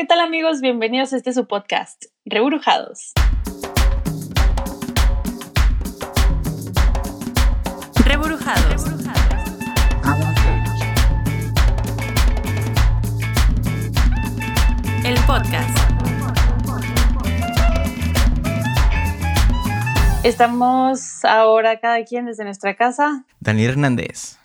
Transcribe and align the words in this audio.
¿qué 0.00 0.06
tal 0.06 0.20
amigos? 0.20 0.62
Bienvenidos 0.62 1.12
a 1.12 1.18
este 1.18 1.34
su 1.34 1.46
podcast, 1.46 2.06
Rebrujados. 2.24 3.12
Rebrujados. 8.02 8.84
El 15.04 15.16
podcast. 15.26 15.78
Estamos 20.24 21.22
ahora 21.26 21.78
cada 21.78 22.02
quien 22.06 22.24
desde 22.24 22.44
nuestra 22.44 22.74
casa. 22.74 23.26
Daniel 23.38 23.72
Hernández. 23.72 24.38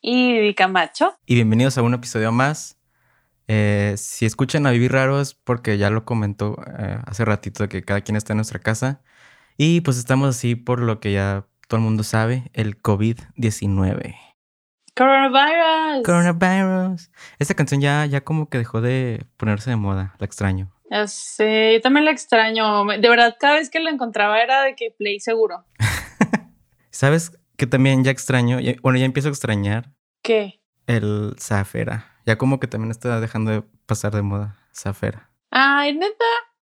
Y 0.00 0.34
Vivi 0.34 0.54
Camacho. 0.54 1.18
Y 1.26 1.34
bienvenidos 1.34 1.76
a 1.78 1.82
un 1.82 1.94
episodio 1.94 2.30
más 2.30 2.77
eh, 3.48 3.94
si 3.96 4.26
escuchan 4.26 4.66
a 4.66 4.70
Vivir 4.70 4.92
Raro 4.92 5.20
es 5.20 5.34
porque 5.34 5.78
ya 5.78 5.88
lo 5.88 6.04
comentó 6.04 6.56
eh, 6.78 6.98
hace 7.06 7.24
ratito 7.24 7.64
de 7.64 7.68
que 7.70 7.82
cada 7.82 8.02
quien 8.02 8.16
está 8.16 8.34
en 8.34 8.38
nuestra 8.38 8.58
casa. 8.58 9.00
Y 9.56 9.80
pues 9.80 9.98
estamos 9.98 10.28
así 10.28 10.54
por 10.54 10.80
lo 10.80 11.00
que 11.00 11.12
ya 11.12 11.46
todo 11.66 11.78
el 11.78 11.84
mundo 11.84 12.04
sabe, 12.04 12.50
el 12.52 12.80
COVID-19. 12.80 14.14
Coronavirus. 14.94 16.04
Coronavirus. 16.04 17.10
Esta 17.38 17.54
canción 17.54 17.80
ya, 17.80 18.04
ya 18.06 18.22
como 18.22 18.48
que 18.48 18.58
dejó 18.58 18.80
de 18.80 19.24
ponerse 19.36 19.70
de 19.70 19.76
moda, 19.76 20.14
la 20.18 20.26
extraño. 20.26 20.70
Ya 20.90 21.06
sé, 21.06 21.74
yo 21.74 21.80
también 21.80 22.04
la 22.04 22.10
extraño. 22.10 22.84
De 22.84 23.08
verdad, 23.08 23.36
cada 23.38 23.54
vez 23.54 23.70
que 23.70 23.80
la 23.80 23.90
encontraba 23.90 24.40
era 24.40 24.62
de 24.62 24.74
que 24.74 24.90
play 24.90 25.20
seguro. 25.20 25.64
¿Sabes 26.90 27.32
que 27.56 27.66
también 27.66 28.04
ya 28.04 28.10
extraño? 28.10 28.58
Bueno, 28.82 28.98
ya 28.98 29.04
empiezo 29.04 29.28
a 29.28 29.32
extrañar. 29.32 29.90
¿Qué? 30.22 30.60
El 30.86 31.36
Zafera. 31.38 32.17
Ya 32.28 32.36
como 32.36 32.60
que 32.60 32.66
también 32.66 32.90
está 32.90 33.20
dejando 33.20 33.50
de 33.52 33.62
pasar 33.86 34.14
de 34.14 34.20
moda 34.20 34.58
Zafera. 34.76 35.30
Ay, 35.50 35.94
neta. 35.94 36.26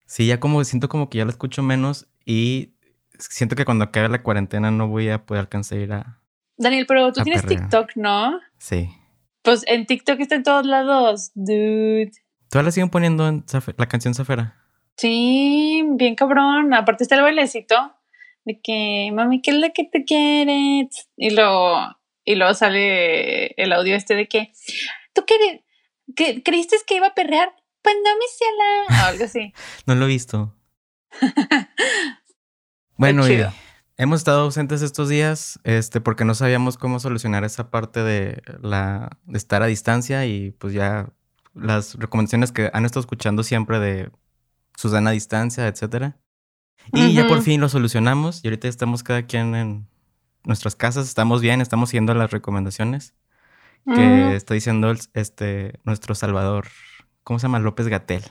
Sí, 0.06 0.28
ya 0.28 0.38
como 0.38 0.62
siento 0.62 0.88
como 0.88 1.10
que 1.10 1.18
ya 1.18 1.24
la 1.24 1.32
escucho 1.32 1.64
menos 1.64 2.06
y 2.24 2.74
siento 3.18 3.56
que 3.56 3.64
cuando 3.64 3.82
acabe 3.82 4.08
la 4.08 4.22
cuarentena 4.22 4.70
no 4.70 4.86
voy 4.86 5.08
a 5.08 5.26
poder 5.26 5.40
alcanzar 5.40 5.78
ir 5.78 5.92
a. 5.92 6.20
Daniel, 6.58 6.86
pero 6.86 7.12
tú 7.12 7.24
tienes 7.24 7.44
TikTok, 7.44 7.96
¿no? 7.96 8.38
Sí. 8.58 8.88
Pues 9.42 9.64
en 9.66 9.86
TikTok 9.86 10.20
está 10.20 10.36
en 10.36 10.44
todos 10.44 10.64
lados, 10.64 11.32
dude. 11.34 12.12
¿Todavía 12.48 12.68
la 12.68 12.70
siguen 12.70 12.90
poniendo 12.90 13.26
en 13.26 13.44
la 13.78 13.88
canción 13.88 14.14
Zafera? 14.14 14.54
Sí, 14.96 15.84
bien 15.96 16.14
cabrón. 16.14 16.72
Aparte 16.72 17.02
está 17.02 17.16
el 17.16 17.22
bailecito 17.22 17.96
de 18.44 18.60
que, 18.62 19.10
mami, 19.12 19.42
¿qué 19.42 19.50
es 19.50 19.56
lo 19.56 19.72
que 19.74 19.82
te 19.82 20.04
quieres? 20.04 21.08
Y 21.16 21.30
luego, 21.30 21.80
y 22.24 22.36
luego 22.36 22.54
sale 22.54 23.48
el 23.60 23.72
audio 23.72 23.96
este 23.96 24.14
de 24.14 24.28
que, 24.28 24.52
¿tú 25.18 25.34
qué, 26.14 26.42
creíste 26.42 26.76
que 26.86 26.96
iba 26.96 27.08
a 27.08 27.14
perrear? 27.14 27.54
Pues 27.82 27.94
no, 28.04 28.10
mi 28.16 28.24
ciela. 28.36 29.06
algo 29.08 29.24
así. 29.24 29.52
no 29.86 29.94
lo 29.94 30.04
he 30.04 30.08
visto. 30.08 30.54
bueno, 32.96 33.24
hemos 33.96 34.20
estado 34.20 34.42
ausentes 34.42 34.82
estos 34.82 35.08
días 35.08 35.58
este, 35.64 36.00
porque 36.00 36.24
no 36.24 36.34
sabíamos 36.34 36.76
cómo 36.76 37.00
solucionar 37.00 37.44
esa 37.44 37.70
parte 37.70 38.02
de, 38.02 38.42
la, 38.60 39.18
de 39.24 39.38
estar 39.38 39.62
a 39.62 39.66
distancia 39.66 40.26
y 40.26 40.52
pues 40.52 40.74
ya 40.74 41.10
las 41.54 41.94
recomendaciones 41.94 42.52
que 42.52 42.70
han 42.72 42.84
estado 42.84 43.00
escuchando 43.00 43.42
siempre 43.42 43.80
de 43.80 44.10
Susana 44.76 45.10
a 45.10 45.14
distancia, 45.14 45.66
etcétera. 45.66 46.18
Y 46.92 47.12
ya 47.12 47.26
por 47.26 47.42
fin 47.42 47.60
lo 47.60 47.68
solucionamos 47.68 48.42
y 48.44 48.48
ahorita 48.48 48.68
estamos 48.68 49.02
cada 49.02 49.26
quien 49.26 49.54
en 49.54 49.88
nuestras 50.44 50.76
casas, 50.76 51.06
estamos 51.08 51.40
bien, 51.42 51.60
estamos 51.60 51.90
siguiendo 51.90 52.14
las 52.14 52.30
recomendaciones 52.30 53.14
que 53.94 54.36
está 54.36 54.54
diciendo 54.54 54.92
este, 55.14 55.78
nuestro 55.84 56.14
Salvador. 56.14 56.68
¿Cómo 57.24 57.38
se 57.38 57.44
llama? 57.44 57.58
López 57.58 57.88
Gatel. 57.88 58.22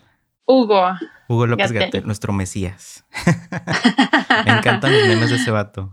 Hugo. 0.45 0.93
Hugo 1.27 1.45
López 1.47 1.71
Gatel, 1.71 2.05
nuestro 2.05 2.33
Mesías. 2.33 3.05
Me 4.45 4.51
encantan 4.51 4.93
los 4.93 5.07
memes 5.07 5.29
de 5.29 5.35
ese 5.35 5.51
vato. 5.51 5.91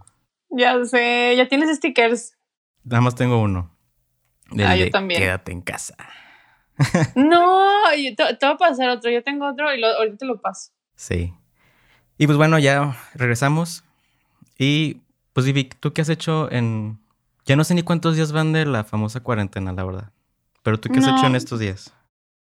Ya 0.50 0.82
sé, 0.84 1.34
ya 1.36 1.48
tienes 1.48 1.76
stickers. 1.76 2.36
Nada 2.84 3.00
más 3.00 3.14
tengo 3.14 3.40
uno. 3.40 3.76
ah, 4.64 4.76
yo 4.76 4.90
también. 4.90 5.20
Quédate 5.20 5.52
en 5.52 5.60
casa. 5.62 5.96
no, 7.16 7.68
te, 7.90 8.14
te, 8.14 8.46
va 8.46 8.52
a 8.52 8.56
pasar 8.56 8.88
otro. 8.90 9.10
Yo 9.10 9.22
tengo 9.22 9.48
otro 9.48 9.74
y 9.74 9.82
ahorita 9.82 10.16
te 10.18 10.26
lo 10.26 10.40
paso. 10.40 10.70
Sí. 10.94 11.34
Y 12.18 12.26
pues 12.26 12.38
bueno, 12.38 12.58
ya 12.58 12.96
regresamos. 13.14 13.84
Y 14.56 15.00
pues 15.32 15.46
Vivi, 15.46 15.64
¿tú 15.64 15.92
qué 15.92 16.02
has 16.02 16.08
hecho 16.08 16.50
en 16.50 17.00
ya 17.46 17.56
no 17.56 17.64
sé 17.64 17.74
ni 17.74 17.82
cuántos 17.82 18.16
días 18.16 18.32
van 18.32 18.52
de 18.52 18.64
la 18.66 18.84
famosa 18.84 19.20
cuarentena, 19.20 19.72
la 19.72 19.84
verdad. 19.84 20.10
Pero 20.62 20.80
tú 20.80 20.88
qué 20.88 20.98
has 20.98 21.08
hecho 21.08 21.26
en 21.26 21.36
estos 21.36 21.60
días? 21.60 21.92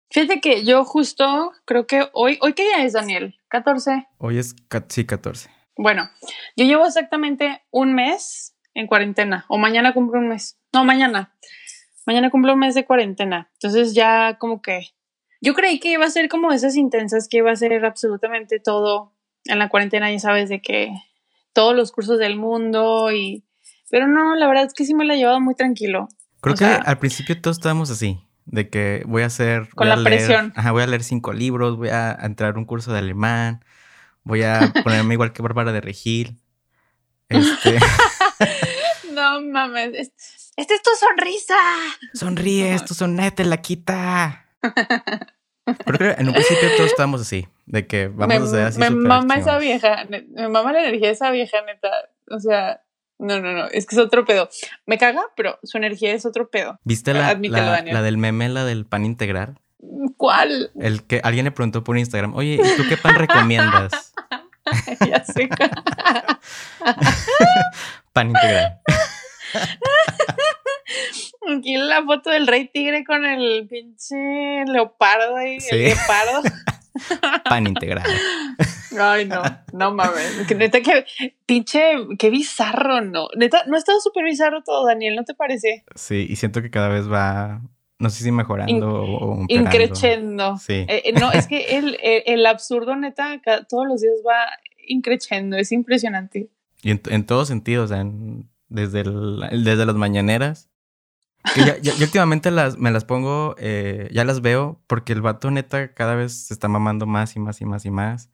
Fíjate 0.09 0.39
que 0.39 0.63
yo 0.63 0.85
justo 0.85 1.51
creo 1.66 1.85
que 1.88 2.07
hoy, 2.13 2.38
¿hoy 2.41 2.53
qué 2.53 2.63
día 2.63 2.83
es, 2.85 2.94
Daniel? 2.94 3.35
¿14? 3.50 4.07
Hoy 4.17 4.38
es, 4.38 4.55
sí, 4.88 5.05
14. 5.05 5.50
Bueno, 5.78 6.09
yo 6.55 6.66
llevo 6.66 6.85
exactamente 6.85 7.63
un 7.72 7.94
mes 7.94 8.55
en 8.73 8.88
cuarentena, 8.88 9.45
o 9.50 9.57
mañana 9.57 9.94
cumplo 9.94 10.19
un 10.19 10.29
mes. 10.29 10.57
No, 10.72 10.85
mañana. 10.85 11.34
Mañana 12.05 12.29
cumplo 12.29 12.53
un 12.53 12.59
mes 12.59 12.75
de 12.75 12.85
cuarentena. 12.85 13.50
Entonces 13.53 13.94
ya 13.94 14.38
como 14.38 14.61
que... 14.61 14.89
Yo 15.41 15.53
creí 15.53 15.79
que 15.79 15.91
iba 15.91 16.05
a 16.05 16.09
ser 16.09 16.29
como 16.29 16.51
esas 16.51 16.75
intensas, 16.75 17.28
que 17.28 17.38
iba 17.38 17.51
a 17.51 17.55
ser 17.55 17.84
absolutamente 17.84 18.59
todo 18.59 19.13
en 19.45 19.59
la 19.59 19.69
cuarentena, 19.69 20.11
ya 20.11 20.19
sabes, 20.19 20.50
de 20.50 20.61
que 20.61 20.91
todos 21.53 21.75
los 21.75 21.91
cursos 21.91 22.19
del 22.19 22.35
mundo 22.35 23.11
y 23.11 23.44
pero 23.90 24.07
no, 24.07 24.35
la 24.35 24.47
verdad 24.47 24.66
es 24.66 24.73
que 24.73 24.85
sí 24.85 24.94
me 24.94 25.06
la 25.06 25.16
he 25.16 25.18
llevado 25.18 25.40
muy 25.41 25.56
tranquilo. 25.56 26.07
Creo 26.41 26.56
que 26.56 26.66
al 26.66 26.97
principio 27.00 27.40
todos 27.41 27.57
estábamos 27.57 27.90
así, 27.90 28.19
de 28.46 28.69
que 28.69 29.03
voy 29.07 29.23
a 29.23 29.28
hacer... 29.28 29.69
Con 29.75 29.90
la 29.90 30.03
presión. 30.03 30.53
Ajá, 30.56 30.72
voy 30.72 30.84
a 30.84 30.88
leer 30.88 31.03
cinco 31.03 31.34
libros, 31.34 31.78
voy 31.78 31.90
a 31.90 32.18
entrar 32.22 32.56
a 32.56 32.57
un 32.59 32.66
curso 32.66 32.94
de 32.94 33.00
alemán, 33.00 33.63
voy 34.23 34.44
a 34.44 34.72
ponerme 34.84 35.16
igual 35.16 35.34
que 35.34 35.41
Bárbara 35.41 35.72
de 35.72 35.81
Regil. 35.81 36.40
Este... 37.29 37.79
no 39.13 39.41
mames, 39.41 40.12
esta 40.57 40.73
es 40.73 40.81
tu 40.81 40.91
sonrisa. 41.00 41.56
Sonríe, 42.13 42.78
tu 42.85 42.94
sonete, 42.94 43.44
la 43.44 43.57
quita. 43.57 44.46
Creo 44.62 45.97
que 45.97 46.22
en 46.22 46.28
un 46.28 46.34
principio 46.34 46.69
todos 46.78 46.91
estábamos 46.91 47.22
así, 47.22 47.47
de 47.66 47.88
que 47.88 48.07
vamos 48.07 48.38
a 48.38 48.44
hacer 48.44 48.66
así. 48.66 48.79
Me 48.79 48.90
mama 48.90 49.35
esa 49.35 49.57
vieja, 49.57 50.06
me 50.09 50.47
mama 50.47 50.72
la 50.72 50.81
energía 50.81 51.07
de 51.07 51.13
esa 51.13 51.31
vieja, 51.31 51.62
neta. 51.63 51.90
O 52.29 52.40
sea, 52.40 52.81
no, 53.17 53.39
no, 53.39 53.53
no, 53.53 53.67
es 53.67 53.85
que 53.85 53.95
es 53.95 54.01
otro 54.01 54.25
pedo. 54.25 54.49
Me 54.85 54.97
caga, 54.97 55.23
pero 55.35 55.57
su 55.63 55.77
energía 55.77 56.13
es 56.13 56.25
otro 56.25 56.49
pedo. 56.49 56.79
¿Viste 56.83 57.13
la, 57.13 57.33
la, 57.33 58.01
del 58.01 58.17
meme, 58.17 58.49
la 58.49 58.65
del 58.65 58.85
pan 58.85 59.05
integral? 59.05 59.59
¿Cuál? 60.17 60.71
El 60.79 61.03
que 61.03 61.21
alguien 61.23 61.45
le 61.45 61.51
preguntó 61.51 61.83
por 61.83 61.97
Instagram, 61.97 62.35
oye, 62.35 62.55
¿y 62.55 62.77
tú 62.77 62.83
qué 62.89 62.97
pan 62.97 63.15
recomiendas? 63.15 64.13
ya 65.07 65.23
sé. 65.23 65.47
pan 68.13 68.29
integral. 68.29 68.79
Aquí 71.57 71.77
la 71.77 72.03
foto 72.03 72.31
del 72.31 72.47
rey 72.47 72.67
tigre 72.67 73.05
con 73.05 73.23
el 73.25 73.67
pinche 73.69 74.65
leopardo 74.65 75.37
ahí, 75.37 75.57
el 75.69 75.83
leopardo. 75.83 76.41
Pan 77.50 77.67
integral. 77.67 78.06
Ay, 79.00 79.25
no, 79.25 79.41
no 79.73 79.94
mames. 79.94 80.50
neta, 80.56 80.81
que 80.81 81.06
pinche, 81.45 81.81
qué 82.17 82.29
bizarro, 82.29 83.01
¿no? 83.01 83.28
Neta, 83.35 83.63
no 83.67 83.75
ha 83.75 83.79
estado 83.79 84.00
súper 84.00 84.23
bizarro 84.23 84.63
todo, 84.63 84.85
Daniel, 84.85 85.16
¿no 85.16 85.23
te 85.23 85.34
parece? 85.34 85.84
Sí, 85.95 86.25
y 86.29 86.35
siento 86.38 86.61
que 86.61 86.69
cada 86.69 86.89
vez 86.89 87.11
va, 87.11 87.61
no 88.00 88.09
sé 88.09 88.23
si 88.23 88.31
mejorando 88.31 89.03
o 89.03 89.45
Increchendo. 89.47 90.57
Sí. 90.57 90.85
Eh, 90.88 91.03
eh, 91.05 91.13
no, 91.13 91.31
es 91.31 91.47
que 91.47 91.78
el, 91.78 91.97
el, 92.01 92.45
absurdo, 92.45 92.95
neta, 92.95 93.41
todos 93.67 93.88
los 93.88 94.01
días 94.01 94.16
va 94.25 94.47
increchendo, 94.88 95.57
es 95.57 95.72
impresionante. 95.72 96.50
Y 96.81 96.91
en, 96.91 97.01
en 97.09 97.25
todos 97.25 97.47
sentidos, 97.47 97.91
o 97.91 97.95
sea, 97.95 98.05
desde, 98.69 99.01
el, 99.01 99.39
desde 99.63 99.85
las 99.85 99.95
mañaneras 99.95 100.69
ya, 101.56 101.78
ya, 101.79 101.94
últimamente 102.00 102.51
las, 102.51 102.78
me 102.78 102.91
las 102.91 103.06
pongo, 103.06 103.56
eh, 103.57 104.09
ya 104.11 104.25
las 104.25 104.41
veo, 104.41 104.81
porque 104.88 105.13
el 105.13 105.22
vato 105.22 105.51
neta 105.51 105.94
cada 105.94 106.16
vez 106.16 106.47
se 106.47 106.53
está 106.53 106.67
mamando 106.67 107.05
más 107.05 107.35
y 107.35 107.40
más 107.40 107.61
y 107.61 107.66
más 107.66 107.85
y 107.85 107.91
más. 107.91 108.29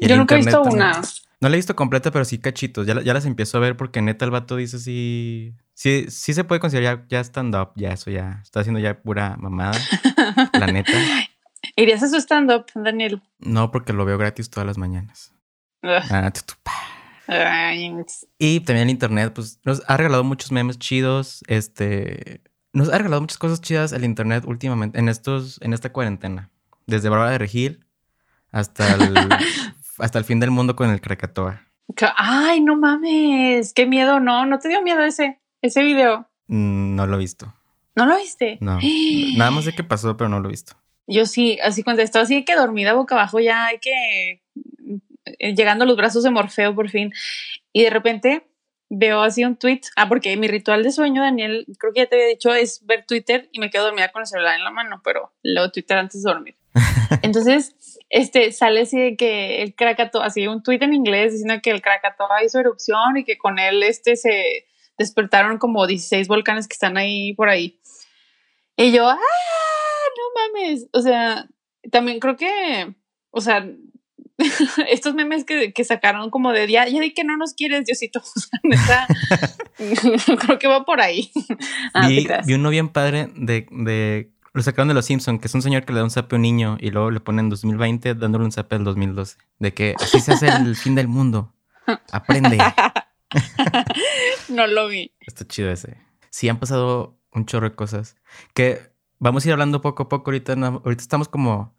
Yo 0.00 0.16
nunca 0.16 0.34
he 0.34 0.38
visto 0.38 0.62
una. 0.62 1.00
No 1.40 1.48
la 1.48 1.54
he 1.54 1.58
visto 1.58 1.74
completa, 1.74 2.10
pero 2.10 2.24
sí 2.24 2.38
cachitos. 2.38 2.86
Ya, 2.86 3.00
ya 3.00 3.14
las 3.14 3.24
empiezo 3.24 3.56
a 3.56 3.60
ver 3.60 3.76
porque 3.76 4.02
neta 4.02 4.24
el 4.24 4.30
vato 4.30 4.56
dice 4.56 4.78
sí. 4.78 5.54
Sí, 5.74 6.06
sí 6.10 6.34
se 6.34 6.44
puede 6.44 6.60
considerar 6.60 7.06
ya, 7.08 7.20
stand-up, 7.20 7.70
ya 7.76 7.92
eso 7.92 8.10
ya. 8.10 8.40
Está 8.42 8.60
haciendo 8.60 8.80
ya 8.80 9.00
pura 9.00 9.36
mamada. 9.38 9.78
la 10.52 10.66
neta. 10.66 10.92
¿Irías 11.76 12.02
a 12.02 12.08
su 12.08 12.16
stand-up, 12.16 12.66
Daniel? 12.74 13.22
No, 13.38 13.70
porque 13.70 13.94
lo 13.94 14.04
veo 14.04 14.18
gratis 14.18 14.50
todas 14.50 14.66
las 14.66 14.76
mañanas. 14.76 15.32
Ah, 15.82 16.30
y 18.38 18.60
también 18.60 18.88
el 18.88 18.90
internet, 18.90 19.32
pues 19.34 19.60
nos 19.64 19.82
ha 19.86 19.96
regalado 19.96 20.24
muchos 20.24 20.50
memes 20.52 20.78
chidos. 20.78 21.42
Este 21.46 22.42
nos 22.72 22.88
ha 22.88 22.98
regalado 22.98 23.20
muchas 23.20 23.38
cosas 23.38 23.60
chidas 23.60 23.92
el 23.92 24.04
internet 24.04 24.44
últimamente, 24.46 24.98
en 24.98 25.08
estos, 25.08 25.60
en 25.62 25.72
esta 25.72 25.92
cuarentena. 25.92 26.50
Desde 26.86 27.08
Bárbara 27.08 27.32
de 27.32 27.38
Regil 27.38 27.84
hasta 28.50 28.94
el, 28.94 29.14
hasta 29.98 30.18
el 30.18 30.24
fin 30.24 30.40
del 30.40 30.50
mundo 30.50 30.76
con 30.76 30.90
el 30.90 31.00
Krakatoa. 31.00 31.66
Ay, 32.16 32.60
no 32.60 32.76
mames, 32.76 33.72
qué 33.74 33.86
miedo, 33.86 34.20
no, 34.20 34.46
no 34.46 34.58
te 34.58 34.68
dio 34.68 34.82
miedo 34.82 35.02
ese, 35.02 35.40
ese 35.62 35.82
video. 35.82 36.28
Mm, 36.46 36.94
no 36.94 37.06
lo 37.06 37.16
he 37.16 37.18
visto. 37.18 37.52
¿No 37.96 38.06
lo 38.06 38.16
viste? 38.16 38.58
No. 38.60 38.78
Nada 39.36 39.50
más 39.50 39.64
sé 39.64 39.74
qué 39.74 39.84
pasó, 39.84 40.16
pero 40.16 40.28
no 40.28 40.40
lo 40.40 40.48
he 40.48 40.52
visto. 40.52 40.74
Yo 41.06 41.26
sí, 41.26 41.58
así 41.62 41.82
contestó, 41.82 42.20
así 42.20 42.44
que 42.44 42.54
dormida 42.54 42.92
boca 42.92 43.16
abajo, 43.16 43.40
ya 43.40 43.66
hay 43.66 43.78
que 43.80 44.42
eh, 45.24 45.54
llegando 45.54 45.84
a 45.84 45.86
los 45.86 45.96
brazos 45.96 46.22
de 46.22 46.30
Morfeo 46.30 46.74
por 46.74 46.88
fin. 46.88 47.12
Y 47.72 47.82
de 47.82 47.90
repente 47.90 48.49
veo 48.90 49.22
así 49.22 49.44
un 49.44 49.56
tweet. 49.56 49.80
Ah, 49.96 50.08
porque 50.08 50.36
mi 50.36 50.48
ritual 50.48 50.82
de 50.82 50.92
sueño, 50.92 51.22
Daniel, 51.22 51.64
creo 51.78 51.92
que 51.94 52.00
ya 52.00 52.06
te 52.06 52.16
había 52.16 52.26
dicho, 52.26 52.52
es 52.52 52.84
ver 52.84 53.06
Twitter 53.06 53.48
y 53.52 53.60
me 53.60 53.70
quedo 53.70 53.84
dormida 53.84 54.10
con 54.12 54.22
el 54.22 54.26
celular 54.26 54.56
en 54.56 54.64
la 54.64 54.70
mano, 54.70 55.00
pero 55.02 55.32
leo 55.42 55.70
Twitter 55.70 55.96
antes 55.96 56.22
de 56.22 56.30
dormir. 56.30 56.56
Entonces, 57.22 57.76
este, 58.10 58.52
sale 58.52 58.82
así 58.82 58.98
de 58.98 59.16
que 59.16 59.62
el 59.62 59.74
Krakatoa, 59.74 60.26
así 60.26 60.46
un 60.46 60.62
tweet 60.62 60.80
en 60.82 60.94
inglés 60.94 61.32
diciendo 61.32 61.60
que 61.62 61.70
el 61.70 61.80
Krakatoa 61.80 62.44
hizo 62.44 62.58
erupción 62.58 63.16
y 63.16 63.24
que 63.24 63.38
con 63.38 63.58
él 63.58 63.82
este 63.82 64.16
se 64.16 64.66
despertaron 64.98 65.58
como 65.58 65.86
16 65.86 66.28
volcanes 66.28 66.68
que 66.68 66.74
están 66.74 66.98
ahí 66.98 67.32
por 67.34 67.48
ahí. 67.48 67.80
Y 68.76 68.92
yo, 68.92 69.08
¡ah! 69.08 69.16
No 69.16 70.58
mames. 70.58 70.88
O 70.92 71.00
sea, 71.00 71.46
también 71.90 72.18
creo 72.18 72.36
que, 72.36 72.94
o 73.30 73.40
sea, 73.40 73.66
estos 74.88 75.14
memes 75.14 75.44
que, 75.44 75.72
que, 75.72 75.84
sacaron 75.84 76.30
como 76.30 76.52
de 76.52 76.70
ya, 76.70 76.86
ya 76.88 77.00
di 77.00 77.12
que 77.12 77.24
no 77.24 77.36
nos 77.36 77.54
quieres, 77.54 77.84
Diosito. 77.84 78.22
creo 80.40 80.58
que 80.58 80.68
va 80.68 80.84
por 80.84 81.00
ahí. 81.00 81.30
Ah, 81.94 82.08
vi, 82.08 82.26
vi, 82.46 82.54
uno 82.54 82.70
bien 82.70 82.88
padre 82.88 83.30
de, 83.34 83.66
de 83.70 84.30
lo 84.52 84.62
sacaron 84.62 84.88
de 84.88 84.94
Los 84.94 85.06
Simpsons, 85.06 85.40
que 85.40 85.46
es 85.46 85.54
un 85.54 85.62
señor 85.62 85.84
que 85.84 85.92
le 85.92 85.98
da 85.98 86.04
un 86.04 86.10
zape 86.10 86.34
a 86.34 86.36
un 86.36 86.42
niño 86.42 86.76
y 86.80 86.90
luego 86.90 87.10
le 87.10 87.20
ponen 87.20 87.48
2020 87.48 88.14
dándole 88.14 88.44
un 88.44 88.52
zape 88.52 88.76
al 88.76 88.84
2012. 88.84 89.36
De 89.58 89.72
que 89.72 89.94
así 89.98 90.20
se 90.20 90.32
hace 90.32 90.48
el 90.48 90.74
fin 90.76 90.94
del 90.94 91.08
mundo. 91.08 91.54
Aprende. 92.10 92.58
no 94.48 94.66
lo 94.66 94.88
vi. 94.88 95.12
Está 95.20 95.46
chido 95.46 95.70
ese. 95.70 95.98
Sí, 96.30 96.48
han 96.48 96.58
pasado 96.58 97.16
un 97.32 97.46
chorro 97.46 97.68
de 97.68 97.76
cosas. 97.76 98.16
Que 98.52 98.90
vamos 99.18 99.44
a 99.44 99.48
ir 99.48 99.52
hablando 99.52 99.80
poco 99.80 100.04
a 100.04 100.08
poco. 100.08 100.30
Ahorita, 100.30 100.54
ahorita 100.54 101.02
estamos 101.02 101.28
como 101.28 101.74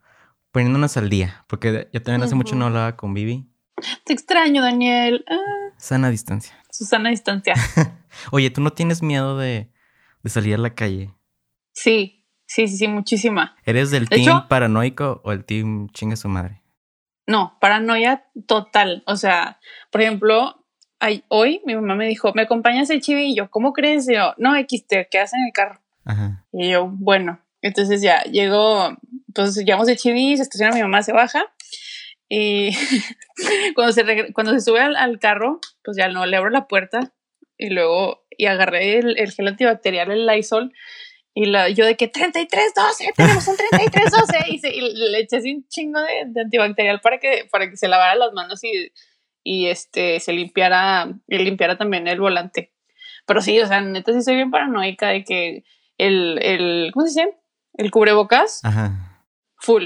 poniéndonos 0.52 0.96
al 0.96 1.10
día, 1.10 1.44
porque 1.48 1.88
ya 1.92 2.00
también 2.00 2.22
hace 2.22 2.34
mucho 2.34 2.54
no 2.54 2.66
hablaba 2.66 2.96
con 2.96 3.14
Vivi. 3.14 3.48
Te 4.04 4.12
extraño, 4.12 4.62
Daniel. 4.62 5.24
Ah. 5.28 5.74
Sana 5.76 6.10
distancia. 6.10 6.54
Susana 6.70 7.10
distancia. 7.10 7.54
Oye, 8.30 8.50
¿tú 8.50 8.60
no 8.60 8.70
tienes 8.72 9.02
miedo 9.02 9.36
de, 9.36 9.72
de 10.22 10.30
salir 10.30 10.54
a 10.54 10.58
la 10.58 10.74
calle? 10.74 11.14
Sí, 11.72 12.22
Sí, 12.52 12.68
sí, 12.68 12.76
sí, 12.76 12.86
muchísima. 12.86 13.56
¿Eres 13.64 13.90
del 13.90 14.10
team 14.10 14.46
paranoico 14.46 15.22
o 15.24 15.32
el 15.32 15.42
team 15.46 15.88
chinga 15.88 16.16
su 16.16 16.28
madre? 16.28 16.60
No, 17.26 17.56
paranoia 17.62 18.26
total. 18.46 19.02
O 19.06 19.16
sea, 19.16 19.58
por 19.90 20.02
ejemplo, 20.02 20.62
hoy 21.28 21.62
mi 21.64 21.74
mamá 21.74 21.94
me 21.94 22.06
dijo, 22.06 22.30
¿me 22.34 22.42
acompañas 22.42 22.90
el 22.90 23.00
chivi? 23.00 23.30
Y 23.30 23.36
yo, 23.36 23.48
¿cómo 23.50 23.72
crees? 23.72 24.06
Y 24.06 24.16
yo, 24.16 24.34
no, 24.36 24.54
X, 24.54 24.86
te 24.86 25.08
quedas 25.10 25.32
en 25.32 25.44
el 25.46 25.52
carro. 25.54 25.80
Ajá. 26.04 26.44
Y 26.52 26.72
yo, 26.72 26.88
bueno, 26.88 27.40
entonces 27.62 28.02
ya 28.02 28.22
llego, 28.24 28.98
entonces 29.32 29.64
llegamos 29.64 29.86
de 29.86 29.96
chivi, 29.96 30.36
se 30.36 30.42
estaciona 30.42 30.74
mi 30.74 30.82
mamá, 30.82 31.02
se 31.02 31.14
baja. 31.14 31.46
Y 32.28 32.70
cuando, 33.74 33.94
se 33.94 34.32
cuando 34.34 34.52
se 34.52 34.60
sube 34.60 34.80
al, 34.80 35.18
carro, 35.18 35.58
pues 35.82 35.96
ya 35.96 36.08
no 36.08 36.26
le 36.26 36.36
abro 36.36 36.50
la 36.50 36.68
puerta 36.68 37.14
y 37.56 37.70
luego, 37.70 38.26
y 38.30 38.44
agarré 38.44 38.98
el, 38.98 39.18
el 39.18 39.32
gel 39.32 39.48
antibacterial, 39.48 40.10
el 40.10 40.26
Lysol, 40.26 40.74
y 41.32 41.46
la, 41.46 41.70
yo 41.70 41.86
de 41.86 41.96
que 41.96 42.08
3312, 42.08 43.12
tenemos 43.16 43.48
un 43.48 43.56
3312. 43.56 44.38
y, 44.48 44.66
y 44.66 45.10
le 45.10 45.20
eché 45.20 45.36
así 45.36 45.54
un 45.54 45.66
chingo 45.66 45.98
de, 46.00 46.42
antibacterial 46.42 47.00
para 47.00 47.18
que, 47.18 47.48
para 47.50 47.70
que 47.70 47.78
se 47.78 47.88
lavara 47.88 48.14
las 48.14 48.34
manos 48.34 48.62
y, 48.64 48.92
y 49.42 49.68
este, 49.68 50.20
se 50.20 50.34
limpiara, 50.34 51.08
y 51.26 51.38
limpiara 51.38 51.78
también 51.78 52.06
el 52.06 52.20
volante. 52.20 52.74
Pero 53.24 53.40
sí, 53.40 53.58
o 53.60 53.66
sea, 53.66 53.80
neta 53.80 54.12
sí 54.12 54.20
soy 54.20 54.34
bien 54.34 54.50
paranoica 54.50 55.08
de 55.08 55.24
que 55.24 55.64
el, 55.96 56.38
el 56.42 56.90
¿cómo 56.92 57.06
se 57.06 57.20
dice? 57.20 57.38
El 57.78 57.90
cubrebocas. 57.90 58.62
Ajá. 58.62 59.11
Full. 59.62 59.84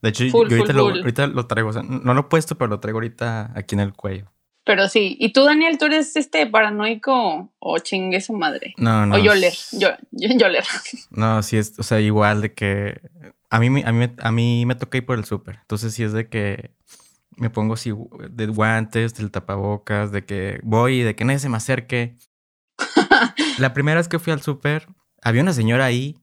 De 0.00 0.08
hecho, 0.08 0.24
yo 0.24 0.38
ahorita, 0.38 0.72
lo, 0.72 0.88
ahorita 0.88 1.26
lo 1.28 1.46
traigo, 1.46 1.68
o 1.68 1.72
sea, 1.72 1.82
no 1.82 2.14
lo 2.14 2.20
he 2.22 2.24
puesto, 2.24 2.56
pero 2.56 2.68
lo 2.68 2.80
traigo 2.80 2.96
ahorita 2.96 3.52
aquí 3.54 3.74
en 3.74 3.80
el 3.80 3.92
cuello. 3.92 4.32
Pero 4.64 4.88
sí. 4.88 5.16
¿Y 5.18 5.32
tú, 5.32 5.44
Daniel, 5.44 5.78
tú 5.78 5.86
eres 5.86 6.14
este 6.16 6.46
paranoico 6.46 7.52
o 7.58 7.78
chingue 7.78 8.20
su 8.20 8.32
madre? 8.32 8.74
No, 8.76 9.06
no. 9.06 9.16
O 9.16 9.18
Yoler. 9.18 9.54
Yo, 9.72 9.90
Yoler. 10.12 10.64
No, 11.10 11.42
sí 11.42 11.56
es, 11.56 11.78
o 11.78 11.82
sea, 11.82 12.00
igual 12.00 12.42
de 12.42 12.54
que 12.54 13.00
a 13.50 13.58
mí, 13.58 13.82
a 13.84 13.92
mí, 13.92 14.08
a 14.18 14.32
mí 14.32 14.66
me 14.66 14.74
toca 14.74 14.98
ir 14.98 15.06
por 15.06 15.18
el 15.18 15.24
súper. 15.24 15.58
Entonces 15.62 15.94
sí 15.94 16.04
es 16.04 16.12
de 16.12 16.28
que 16.28 16.70
me 17.36 17.50
pongo 17.50 17.74
así 17.74 17.92
de 18.30 18.46
guantes, 18.46 19.14
del 19.14 19.30
tapabocas, 19.30 20.12
de 20.12 20.24
que 20.24 20.60
voy 20.62 21.00
y 21.00 21.02
de 21.02 21.16
que 21.16 21.24
nadie 21.24 21.40
se 21.40 21.48
me 21.48 21.56
acerque. 21.56 22.16
La 23.58 23.74
primera 23.74 23.98
vez 23.98 24.08
que 24.08 24.20
fui 24.20 24.32
al 24.32 24.42
súper, 24.42 24.86
había 25.22 25.42
una 25.42 25.52
señora 25.52 25.86
ahí 25.86 26.21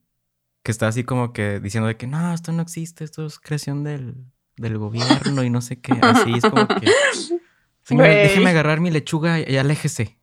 que 0.62 0.70
estaba 0.70 0.90
así 0.90 1.04
como 1.04 1.32
que 1.32 1.60
diciendo 1.60 1.88
de 1.88 1.96
que 1.96 2.06
no, 2.06 2.32
esto 2.34 2.52
no 2.52 2.62
existe, 2.62 3.04
esto 3.04 3.26
es 3.26 3.38
creación 3.38 3.84
del, 3.84 4.14
del 4.56 4.78
gobierno 4.78 5.42
y 5.42 5.50
no 5.50 5.60
sé 5.60 5.80
qué. 5.80 5.94
Así 6.02 6.34
es 6.34 6.42
como 6.42 6.68
que 6.68 6.90
déjeme 7.88 8.50
agarrar 8.50 8.80
mi 8.80 8.90
lechuga 8.90 9.40
y 9.40 9.56
aléjese. 9.56 10.18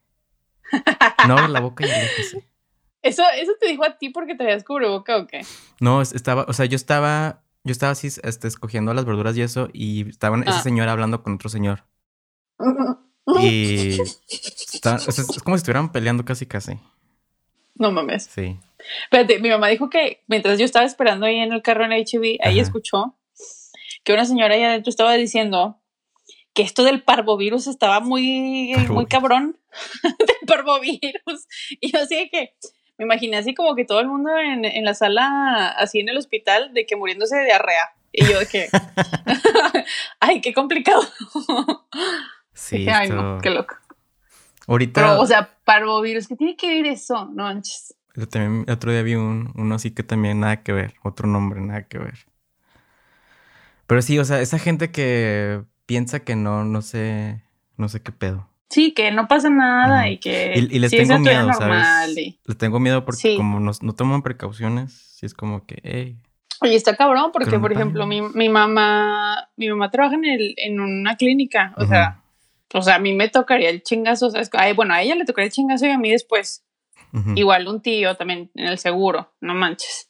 No 1.27 1.33
abra 1.33 1.47
la 1.47 1.59
boca 1.59 1.85
y 1.85 1.89
aléjese. 1.89 2.47
¿Eso, 3.01 3.23
¿Eso 3.35 3.53
te 3.59 3.67
dijo 3.67 3.85
a 3.85 3.97
ti 3.97 4.09
porque 4.09 4.35
te 4.35 4.43
habías 4.43 4.65
boca 4.65 5.17
o 5.17 5.27
qué? 5.27 5.41
No, 5.79 6.01
estaba, 6.01 6.45
o 6.47 6.53
sea, 6.53 6.65
yo 6.65 6.75
estaba, 6.75 7.43
yo 7.63 7.71
estaba 7.71 7.93
así, 7.93 8.07
este, 8.23 8.47
escogiendo 8.47 8.93
las 8.93 9.05
verduras 9.05 9.37
y 9.37 9.41
eso, 9.41 9.69
y 9.71 10.09
estaba 10.09 10.37
esa 10.39 10.59
ah. 10.59 10.61
señora 10.61 10.91
hablando 10.91 11.23
con 11.23 11.35
otro 11.35 11.49
señor. 11.49 11.85
y 13.41 13.99
es 14.01 15.41
como 15.43 15.57
si 15.57 15.59
estuvieran 15.59 15.91
peleando 15.91 16.25
casi 16.25 16.45
casi. 16.45 16.79
No 17.75 17.91
mames. 17.91 18.25
Sí. 18.25 18.59
Espérate, 19.03 19.39
mi 19.39 19.49
mamá 19.49 19.67
dijo 19.67 19.89
que 19.89 20.23
mientras 20.27 20.59
yo 20.59 20.65
estaba 20.65 20.85
esperando 20.85 21.25
ahí 21.25 21.37
en 21.37 21.51
el 21.51 21.61
carro 21.61 21.85
en 21.85 21.91
HB, 21.91 22.37
ahí 22.41 22.59
escuchó 22.59 23.17
que 24.03 24.13
una 24.13 24.25
señora 24.25 24.55
ahí 24.55 24.63
adentro 24.63 24.89
estaba 24.89 25.13
diciendo 25.13 25.81
que 26.53 26.63
esto 26.63 26.83
del 26.83 27.03
parvovirus 27.03 27.67
estaba 27.67 27.99
muy, 27.99 28.73
muy 28.89 29.05
cabrón, 29.05 29.59
del 30.03 30.47
parvovirus. 30.47 31.47
Y 31.79 31.91
yo 31.91 31.99
así 31.99 32.29
que 32.31 32.55
me 32.97 33.05
imaginé 33.05 33.37
así 33.37 33.53
como 33.53 33.75
que 33.75 33.85
todo 33.85 33.99
el 33.99 34.07
mundo 34.07 34.31
en, 34.37 34.65
en, 34.65 34.85
la 34.85 34.95
sala, 34.95 35.67
así 35.69 35.99
en 35.99 36.09
el 36.09 36.17
hospital, 36.17 36.73
de 36.73 36.85
que 36.85 36.95
muriéndose 36.95 37.35
de 37.35 37.45
diarrea. 37.45 37.93
Y 38.11 38.25
yo 38.25 38.39
de 38.39 38.47
que, 38.47 38.69
ay, 40.19 40.41
qué 40.41 40.53
complicado. 40.53 41.03
Sí, 42.53 42.87
ay, 42.89 43.09
no, 43.09 43.39
qué 43.39 43.51
loco. 43.51 43.75
Ahorita. 44.65 45.01
Pero, 45.01 45.21
o 45.21 45.25
sea, 45.27 45.59
parvovirus, 45.63 46.27
¿qué 46.27 46.35
tiene 46.35 46.55
que 46.55 46.67
ver 46.69 46.87
eso? 46.87 47.25
No 47.25 47.43
manches. 47.43 47.93
También, 48.25 48.65
el 48.67 48.73
otro 48.73 48.91
día 48.91 49.03
vi 49.03 49.13
un, 49.13 49.51
uno 49.55 49.75
así 49.75 49.91
que 49.91 50.01
también 50.01 50.39
nada 50.39 50.63
que 50.63 50.73
ver, 50.73 50.95
otro 51.03 51.27
nombre, 51.27 51.61
nada 51.61 51.83
que 51.83 51.99
ver. 51.99 52.15
Pero 53.85 54.01
sí, 54.01 54.17
o 54.17 54.25
sea, 54.25 54.41
esa 54.41 54.57
gente 54.57 54.91
que 54.91 55.61
piensa 55.85 56.21
que 56.21 56.35
no, 56.35 56.65
no 56.65 56.81
sé, 56.81 57.43
no 57.77 57.89
sé 57.89 58.01
qué 58.01 58.11
pedo. 58.11 58.49
Sí, 58.69 58.93
que 58.93 59.11
no 59.11 59.27
pasa 59.27 59.49
nada 59.49 60.09
y 60.09 60.17
que... 60.17 60.53
Y, 60.55 60.79
les 60.79 60.91
tengo 60.91 61.19
miedo, 61.19 61.53
¿sabes? 61.53 62.15
Les 62.43 62.57
tengo 62.57 62.79
miedo 62.79 63.05
porque 63.05 63.37
como 63.37 63.59
no, 63.59 63.71
no, 63.81 63.93
toman 63.93 64.23
precauciones, 64.23 64.93
sí 64.93 65.25
es 65.25 65.33
como 65.33 65.65
que, 65.65 65.79
hey. 65.83 66.17
Oye, 66.59 66.75
está 66.75 66.95
cabrón 66.95 67.31
porque, 67.31 67.59
por 67.59 67.71
ejemplo, 67.71 68.07
mi, 68.07 68.21
mi, 68.21 68.49
mamá, 68.49 69.47
mi 69.55 69.69
mamá 69.69 69.91
trabaja 69.91 70.15
en, 70.15 70.25
el, 70.25 70.55
en 70.57 70.79
una 70.79 71.15
clínica, 71.15 71.73
o 71.77 71.85
sea, 71.85 72.21
o 72.73 72.81
sea, 72.81 72.95
a 72.95 72.99
mí 72.99 73.13
me 73.13 73.29
tocaría 73.29 73.69
el 73.69 73.83
chingazo, 73.83 74.29
¿sabes? 74.31 74.49
Ay, 74.53 74.73
bueno, 74.73 74.93
a 74.93 75.01
ella 75.01 75.15
le 75.15 75.23
tocaría 75.23 75.47
el 75.47 75.53
chingazo 75.53 75.85
y 75.85 75.91
a 75.91 75.97
mí 75.97 76.11
después. 76.11 76.66
Igual 77.35 77.67
un 77.67 77.81
tío 77.81 78.15
también 78.15 78.51
en 78.55 78.67
el 78.67 78.77
seguro, 78.77 79.33
no 79.41 79.53
manches. 79.53 80.09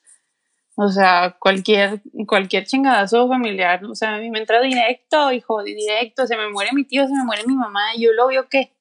O 0.79 0.89
sea, 0.89 1.35
cualquier, 1.39 2.01
cualquier 2.27 2.65
chingadazo 2.65 3.27
familiar, 3.27 3.83
o 3.85 3.95
sea, 3.95 4.15
a 4.15 4.19
mí 4.19 4.29
me 4.29 4.37
entra 4.37 4.61
directo, 4.61 5.31
hijo, 5.31 5.63
directo, 5.63 6.27
se 6.27 6.37
me 6.37 6.49
muere 6.49 6.69
mi 6.73 6.83
tío, 6.83 7.07
se 7.07 7.13
me 7.13 7.23
muere 7.23 7.43
mi 7.47 7.55
mamá, 7.55 7.95
yo 7.97 8.13
lo 8.13 8.27
veo 8.27 8.47
que, 8.47 8.73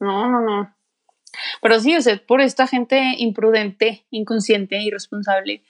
no, 0.00 0.30
no, 0.30 0.40
no. 0.40 0.74
Pero 1.60 1.78
sí, 1.78 1.94
o 1.94 2.00
sea, 2.00 2.18
por 2.26 2.40
esta 2.40 2.66
gente 2.66 3.16
imprudente, 3.18 4.06
inconsciente, 4.10 4.78
irresponsable, 4.78 5.62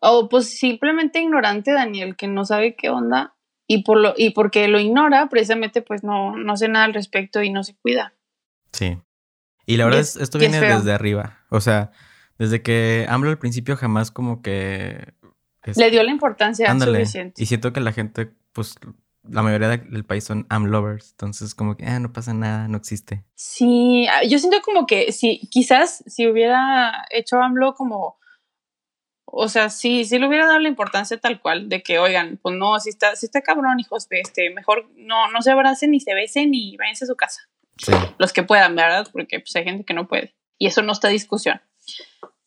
o 0.00 0.28
pues 0.28 0.56
simplemente 0.56 1.20
ignorante, 1.20 1.72
Daniel, 1.72 2.14
que 2.14 2.28
no 2.28 2.44
sabe 2.44 2.76
qué 2.76 2.88
onda, 2.88 3.34
y, 3.66 3.82
por 3.82 3.98
lo, 3.98 4.14
y 4.16 4.30
porque 4.30 4.68
lo 4.68 4.78
ignora, 4.78 5.28
precisamente, 5.28 5.82
pues 5.82 6.04
no, 6.04 6.36
no 6.36 6.52
hace 6.52 6.68
nada 6.68 6.84
al 6.84 6.94
respecto 6.94 7.42
y 7.42 7.50
no 7.50 7.64
se 7.64 7.74
cuida. 7.74 8.14
Sí. 8.72 8.96
Y 9.66 9.76
la 9.76 9.84
verdad, 9.84 10.00
es, 10.00 10.16
esto 10.16 10.38
viene 10.38 10.60
desde 10.60 10.92
arriba, 10.92 11.38
o 11.48 11.60
sea 11.60 11.92
desde 12.42 12.60
que 12.60 13.06
AMLO 13.08 13.30
al 13.30 13.38
principio 13.38 13.76
jamás 13.76 14.10
como 14.10 14.42
que... 14.42 15.14
Le 15.76 15.90
dio 15.90 16.02
la 16.02 16.10
importancia 16.10 16.76
suficiente. 16.76 17.40
Y 17.40 17.46
siento 17.46 17.72
que 17.72 17.78
la 17.78 17.92
gente, 17.92 18.32
pues 18.52 18.74
la 19.22 19.42
mayoría 19.42 19.68
del 19.68 20.04
país 20.04 20.24
son 20.24 20.46
AMLovers, 20.48 21.12
entonces 21.12 21.54
como 21.54 21.76
que 21.76 21.86
ah, 21.86 22.00
no 22.00 22.12
pasa 22.12 22.34
nada, 22.34 22.66
no 22.66 22.76
existe. 22.76 23.24
Sí, 23.36 24.08
ah, 24.10 24.24
yo 24.24 24.40
siento 24.40 24.60
como 24.62 24.86
que 24.86 25.12
si 25.12 25.38
quizás 25.52 26.02
si 26.08 26.26
hubiera 26.26 27.06
hecho 27.10 27.40
AMLO 27.40 27.74
como, 27.74 28.18
o 29.24 29.48
sea, 29.48 29.70
sí, 29.70 30.04
sí 30.04 30.18
le 30.18 30.26
hubiera 30.26 30.46
dado 30.46 30.58
la 30.58 30.68
importancia 30.68 31.16
tal 31.18 31.40
cual, 31.40 31.68
de 31.68 31.84
que 31.84 32.00
oigan, 32.00 32.40
pues 32.42 32.56
no, 32.56 32.80
si 32.80 32.88
está, 32.88 33.14
si 33.14 33.26
está 33.26 33.42
cabrón, 33.42 33.78
hijos, 33.78 34.08
este, 34.10 34.50
mejor 34.50 34.90
no, 34.96 35.30
no 35.30 35.42
se 35.42 35.52
abracen 35.52 35.92
ni 35.92 36.00
se 36.00 36.12
besen 36.14 36.50
ni 36.50 36.76
váyanse 36.76 37.04
a 37.04 37.06
su 37.06 37.14
casa. 37.14 37.42
Sí. 37.82 37.92
Los 38.18 38.32
que 38.32 38.42
puedan, 38.42 38.76
¿verdad? 38.76 39.08
Porque 39.12 39.40
pues 39.40 39.54
hay 39.56 39.64
gente 39.64 39.84
que 39.84 39.94
no 39.94 40.06
puede. 40.06 40.34
Y 40.58 40.66
eso 40.66 40.82
no 40.82 40.92
está 40.92 41.08
discusión. 41.08 41.60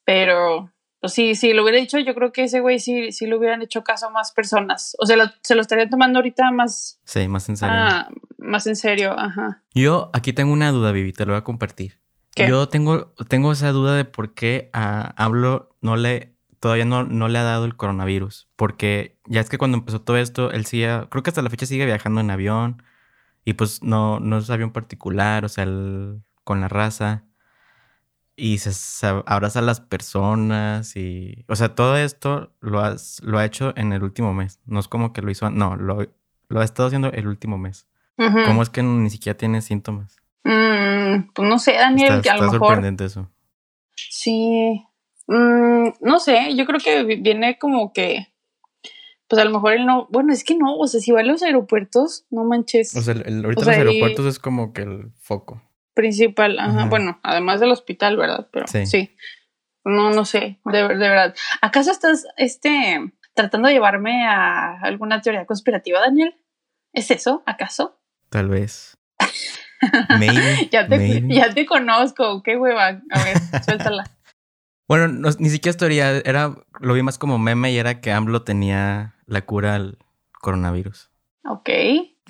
Pero, 0.05 0.71
pues 1.01 1.13
sí, 1.13 1.35
sí, 1.35 1.53
lo 1.53 1.63
hubiera 1.63 1.79
dicho, 1.79 1.99
yo 1.99 2.15
creo 2.15 2.31
que 2.31 2.43
ese 2.43 2.61
güey 2.61 2.79
sí, 2.79 3.11
sí 3.11 3.25
lo 3.25 3.37
hubieran 3.37 3.61
hecho 3.61 3.83
caso 3.83 4.07
a 4.07 4.11
más 4.11 4.31
personas. 4.31 4.95
O 4.99 5.05
sea, 5.05 5.33
se 5.41 5.55
lo 5.55 5.61
estaría 5.61 5.89
tomando 5.89 6.19
ahorita 6.19 6.51
más. 6.51 6.99
Sí, 7.03 7.27
más 7.27 7.49
en 7.49 7.57
serio. 7.57 7.75
Ah, 7.77 8.09
más 8.37 8.67
en 8.67 8.75
serio, 8.75 9.17
ajá. 9.17 9.63
Yo 9.73 10.09
aquí 10.13 10.31
tengo 10.31 10.53
una 10.53 10.71
duda, 10.71 10.91
Vivi, 10.91 11.11
te 11.11 11.25
lo 11.25 11.33
voy 11.33 11.39
a 11.39 11.43
compartir. 11.43 11.99
Yo 12.35 12.67
tengo, 12.67 13.13
tengo 13.29 13.53
esa 13.53 13.71
duda 13.71 13.95
de 13.95 14.03
por 14.03 14.33
qué 14.33 14.69
a 14.73 15.13
Hablo 15.23 15.75
no 15.81 15.95
le, 15.95 16.35
todavía 16.59 16.83
no, 16.83 17.03
no 17.03 17.29
le 17.29 17.39
ha 17.39 17.43
dado 17.43 17.65
el 17.65 17.77
coronavirus. 17.77 18.49
Porque 18.55 19.17
ya 19.25 19.41
es 19.41 19.49
que 19.49 19.57
cuando 19.57 19.77
empezó 19.77 20.01
todo 20.01 20.17
esto, 20.17 20.51
él 20.51 20.65
sí, 20.65 20.83
creo 21.09 21.23
que 21.23 21.29
hasta 21.29 21.41
la 21.41 21.49
fecha 21.49 21.65
sigue 21.65 21.85
viajando 21.85 22.21
en 22.21 22.31
avión. 22.31 22.83
Y 23.45 23.53
pues 23.53 23.83
no, 23.83 24.19
no 24.19 24.39
es 24.39 24.49
avión 24.49 24.71
particular, 24.71 25.45
o 25.45 25.49
sea, 25.49 25.65
con 26.43 26.61
la 26.61 26.67
raza 26.67 27.23
y 28.37 28.57
se, 28.57 29.07
abraza 29.07 29.59
a 29.59 29.61
las 29.61 29.79
personas 29.79 30.95
y, 30.95 31.45
o 31.47 31.55
sea, 31.55 31.73
todo 31.73 31.97
esto 31.97 32.51
lo, 32.59 32.79
has, 32.81 33.21
lo 33.23 33.37
ha 33.37 33.45
hecho 33.45 33.73
en 33.77 33.93
el 33.93 34.03
último 34.03 34.33
mes. 34.33 34.59
No 34.65 34.79
es 34.79 34.87
como 34.87 35.13
que 35.13 35.21
lo 35.21 35.31
hizo, 35.31 35.49
no, 35.49 35.75
lo, 35.77 36.07
lo 36.49 36.59
ha 36.59 36.63
estado 36.63 36.87
haciendo 36.87 37.11
el 37.11 37.27
último 37.27 37.57
mes. 37.57 37.87
¿Cómo 38.17 38.61
es 38.61 38.69
que 38.69 38.81
ni 38.81 39.09
siquiera 39.09 39.37
tiene 39.37 39.61
síntomas? 39.61 40.17
Mm, 40.45 41.31
pues 41.33 41.49
no 41.49 41.59
sé, 41.59 41.73
Daniel, 41.73 42.21
que 42.21 42.29
a 42.29 42.37
lo 42.37 42.43
mejor... 42.43 42.59
sorprendente 42.59 43.05
eso. 43.05 43.29
Sí, 43.93 44.85
mm, 45.27 45.89
no 45.99 46.19
sé, 46.19 46.55
yo 46.55 46.65
creo 46.65 46.79
que 46.79 47.03
viene 47.03 47.57
como 47.59 47.91
que, 47.91 48.33
pues 49.27 49.41
a 49.41 49.45
lo 49.45 49.51
mejor 49.51 49.73
él 49.73 49.85
no, 49.85 50.07
bueno, 50.11 50.33
es 50.33 50.43
que 50.43 50.55
no, 50.55 50.77
o 50.77 50.87
sea, 50.87 50.99
si 50.99 51.11
va 51.11 51.21
a 51.21 51.23
los 51.23 51.43
aeropuertos, 51.43 52.25
no 52.29 52.43
manches. 52.43 52.95
O 52.95 53.01
sea, 53.01 53.13
el, 53.13 53.43
ahorita 53.43 53.65
los 53.65 53.67
aeropuertos 53.67 54.25
es 54.25 54.39
como 54.39 54.73
que 54.73 54.83
el 54.83 55.11
foco 55.19 55.61
principal, 55.95 56.59
ajá, 56.59 56.85
bueno, 56.85 57.19
además 57.23 57.59
del 57.59 57.71
hospital, 57.71 58.17
¿verdad? 58.17 58.47
Pero 58.51 58.67
sí. 58.67 59.15
No, 59.83 60.11
no 60.11 60.25
sé, 60.25 60.59
de, 60.65 60.79
de, 60.79 60.95
verdad. 60.95 61.35
¿Acaso 61.61 61.91
estás 61.91 62.25
este, 62.37 63.13
tratando 63.33 63.67
de 63.67 63.75
llevarme 63.75 64.25
a 64.27 64.79
alguna 64.81 65.21
teoría 65.21 65.45
conspirativa, 65.45 65.99
Daniel? 65.99 66.35
¿Es 66.91 67.11
eso, 67.11 67.43
acaso? 67.45 67.99
Tal 68.29 68.49
vez. 68.49 68.97
maybe, 70.19 70.69
ya, 70.71 70.87
te, 70.87 71.23
ya 71.27 71.53
te 71.53 71.65
conozco, 71.65 72.41
qué 72.43 72.57
hueva. 72.57 73.01
A 73.09 73.23
ver, 73.23 73.37
suéltala. 73.65 74.09
Bueno, 74.87 75.07
ni 75.39 75.49
siquiera 75.49 75.71
es 75.71 75.77
teoría, 75.77 76.17
era, 76.17 76.55
lo 76.79 76.93
vi 76.93 77.03
más 77.03 77.17
como 77.17 77.39
meme 77.39 77.71
y 77.71 77.77
era 77.77 78.01
que 78.01 78.11
AMLO 78.11 78.43
tenía 78.43 79.14
la 79.25 79.45
cura 79.45 79.75
al 79.75 79.97
coronavirus. 80.41 81.11
Ok. 81.43 81.69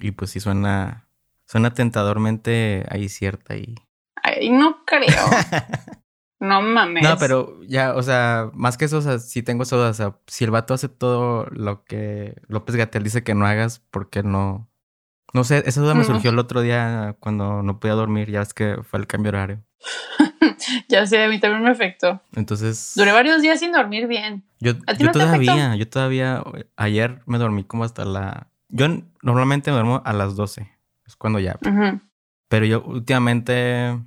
Y 0.02 0.12
pues 0.12 0.32
sí 0.32 0.40
suena 0.40 1.06
Suena 1.46 1.74
tentadormente 1.74 2.86
ahí 2.90 3.08
cierta 3.08 3.56
y... 3.56 3.76
Ay, 4.24 4.50
no 4.50 4.84
creo. 4.86 5.08
no 6.40 6.62
mames. 6.62 7.04
No, 7.04 7.18
pero 7.18 7.62
ya, 7.64 7.94
o 7.94 8.02
sea, 8.02 8.50
más 8.54 8.78
que 8.78 8.86
eso, 8.86 8.98
o 8.98 9.02
sea, 9.02 9.20
si 9.20 9.44
tengo 9.44 9.64
eso, 9.64 9.80
o 9.80 9.94
sea, 9.94 10.18
si 10.26 10.44
el 10.44 10.52
vato 10.52 10.74
hace 10.74 10.90
todo 10.90 11.46
lo 11.52 11.84
que 11.84 12.42
López 12.48 12.76
Gatel 12.76 13.04
dice 13.04 13.24
que 13.24 13.36
no 13.36 13.46
hagas, 13.46 13.80
¿por 13.80 14.10
qué 14.10 14.24
no? 14.24 14.68
No 15.34 15.44
sé, 15.44 15.64
esa 15.68 15.82
duda 15.82 15.94
me 15.94 16.04
surgió 16.04 16.32
el 16.32 16.40
otro 16.40 16.62
día 16.62 17.18
cuando 17.20 17.62
no 17.62 17.80
podía 17.80 17.94
dormir, 17.94 18.32
ya 18.32 18.42
es 18.42 18.54
que 18.54 18.78
fue 18.84 19.00
el 19.00 19.08
cambio 19.08 19.30
horario. 19.30 19.64
ya 20.88 21.06
sé, 21.06 21.24
a 21.24 21.30
mí 21.30 21.40
también 21.40 21.64
me 21.64 21.72
afectó. 21.72 22.22
Entonces... 22.36 22.94
Duré 22.96 23.12
varios 23.12 23.42
días 23.42 23.60
sin 23.60 23.72
dormir 23.72 24.08
bien. 24.08 24.44
Yo, 24.60 24.74
yo 24.98 25.12
todavía, 25.12 25.76
yo 25.76 25.88
todavía, 25.88 26.44
ayer 26.76 27.22
me 27.26 27.38
dormí 27.38 27.64
como 27.64 27.84
hasta 27.84 28.06
la... 28.06 28.48
Yo 28.70 28.88
normalmente 29.22 29.72
me 29.72 29.76
duermo 29.76 30.02
a 30.06 30.14
las 30.14 30.36
12 30.36 30.76
es 31.06 31.16
cuando 31.16 31.40
ya. 31.40 31.58
Pero 32.48 32.66
yo 32.66 32.84
últimamente, 32.84 34.00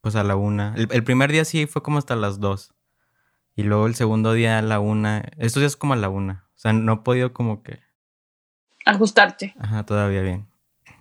pues 0.00 0.16
a 0.16 0.24
la 0.24 0.36
una. 0.36 0.74
El, 0.76 1.04
primer 1.04 1.32
día 1.32 1.44
sí 1.44 1.66
fue 1.66 1.82
como 1.82 1.98
hasta 1.98 2.16
las 2.16 2.40
dos. 2.40 2.72
Y 3.56 3.62
luego 3.62 3.86
el 3.86 3.94
segundo 3.94 4.32
día 4.32 4.58
a 4.58 4.62
la 4.62 4.80
una. 4.80 5.24
Estos 5.38 5.60
días 5.60 5.76
como 5.76 5.92
a 5.92 5.96
la 5.96 6.08
una. 6.08 6.44
O 6.48 6.58
sea, 6.58 6.72
no 6.72 6.92
he 6.92 6.96
podido 6.98 7.32
como 7.32 7.62
que... 7.62 7.80
Ajustarte. 8.86 9.54
Ajá, 9.58 9.84
todavía 9.84 10.22
bien. 10.22 10.46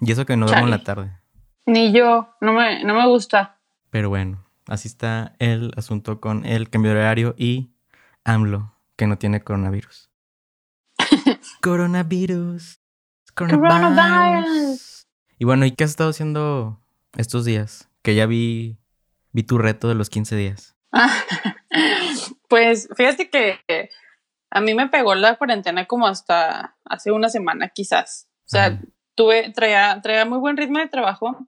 Y 0.01 0.11
eso 0.11 0.25
que 0.25 0.37
no 0.37 0.47
duermo 0.47 0.65
en 0.65 0.71
la 0.71 0.83
tarde. 0.83 1.17
Ni 1.65 1.93
yo, 1.93 2.35
no 2.41 2.53
me, 2.53 2.83
no 2.83 2.93
me 2.93 3.07
gusta. 3.07 3.57
Pero 3.89 4.09
bueno, 4.09 4.42
así 4.67 4.87
está 4.87 5.35
el 5.39 5.71
asunto 5.75 6.19
con 6.19 6.45
el 6.45 6.69
cambio 6.69 6.93
de 6.93 6.99
horario 6.99 7.35
y 7.37 7.71
AMLO, 8.23 8.75
que 8.95 9.07
no 9.07 9.17
tiene 9.17 9.41
coronavirus. 9.43 10.09
coronavirus. 11.61 12.79
Coronavirus. 13.33 15.07
Y 15.39 15.45
bueno, 15.45 15.65
¿y 15.65 15.71
qué 15.71 15.83
has 15.83 15.89
estado 15.91 16.11
haciendo 16.11 16.81
estos 17.17 17.45
días? 17.45 17.89
Que 18.01 18.15
ya 18.15 18.25
vi, 18.25 18.77
vi 19.31 19.43
tu 19.43 19.57
reto 19.57 19.87
de 19.87 19.95
los 19.95 20.09
15 20.09 20.35
días. 20.35 20.75
pues 22.47 22.87
fíjate 22.95 23.29
que 23.29 23.59
a 24.51 24.61
mí 24.61 24.75
me 24.75 24.87
pegó 24.87 25.15
la 25.15 25.35
cuarentena 25.37 25.85
como 25.85 26.07
hasta 26.07 26.77
hace 26.85 27.11
una 27.11 27.29
semana 27.29 27.69
quizás. 27.69 28.29
O 28.45 28.49
sea, 28.49 28.79
tuve, 29.15 29.51
traía, 29.51 29.99
traía 30.01 30.25
muy 30.25 30.37
buen 30.37 30.57
ritmo 30.57 30.79
de 30.79 30.87
trabajo 30.87 31.47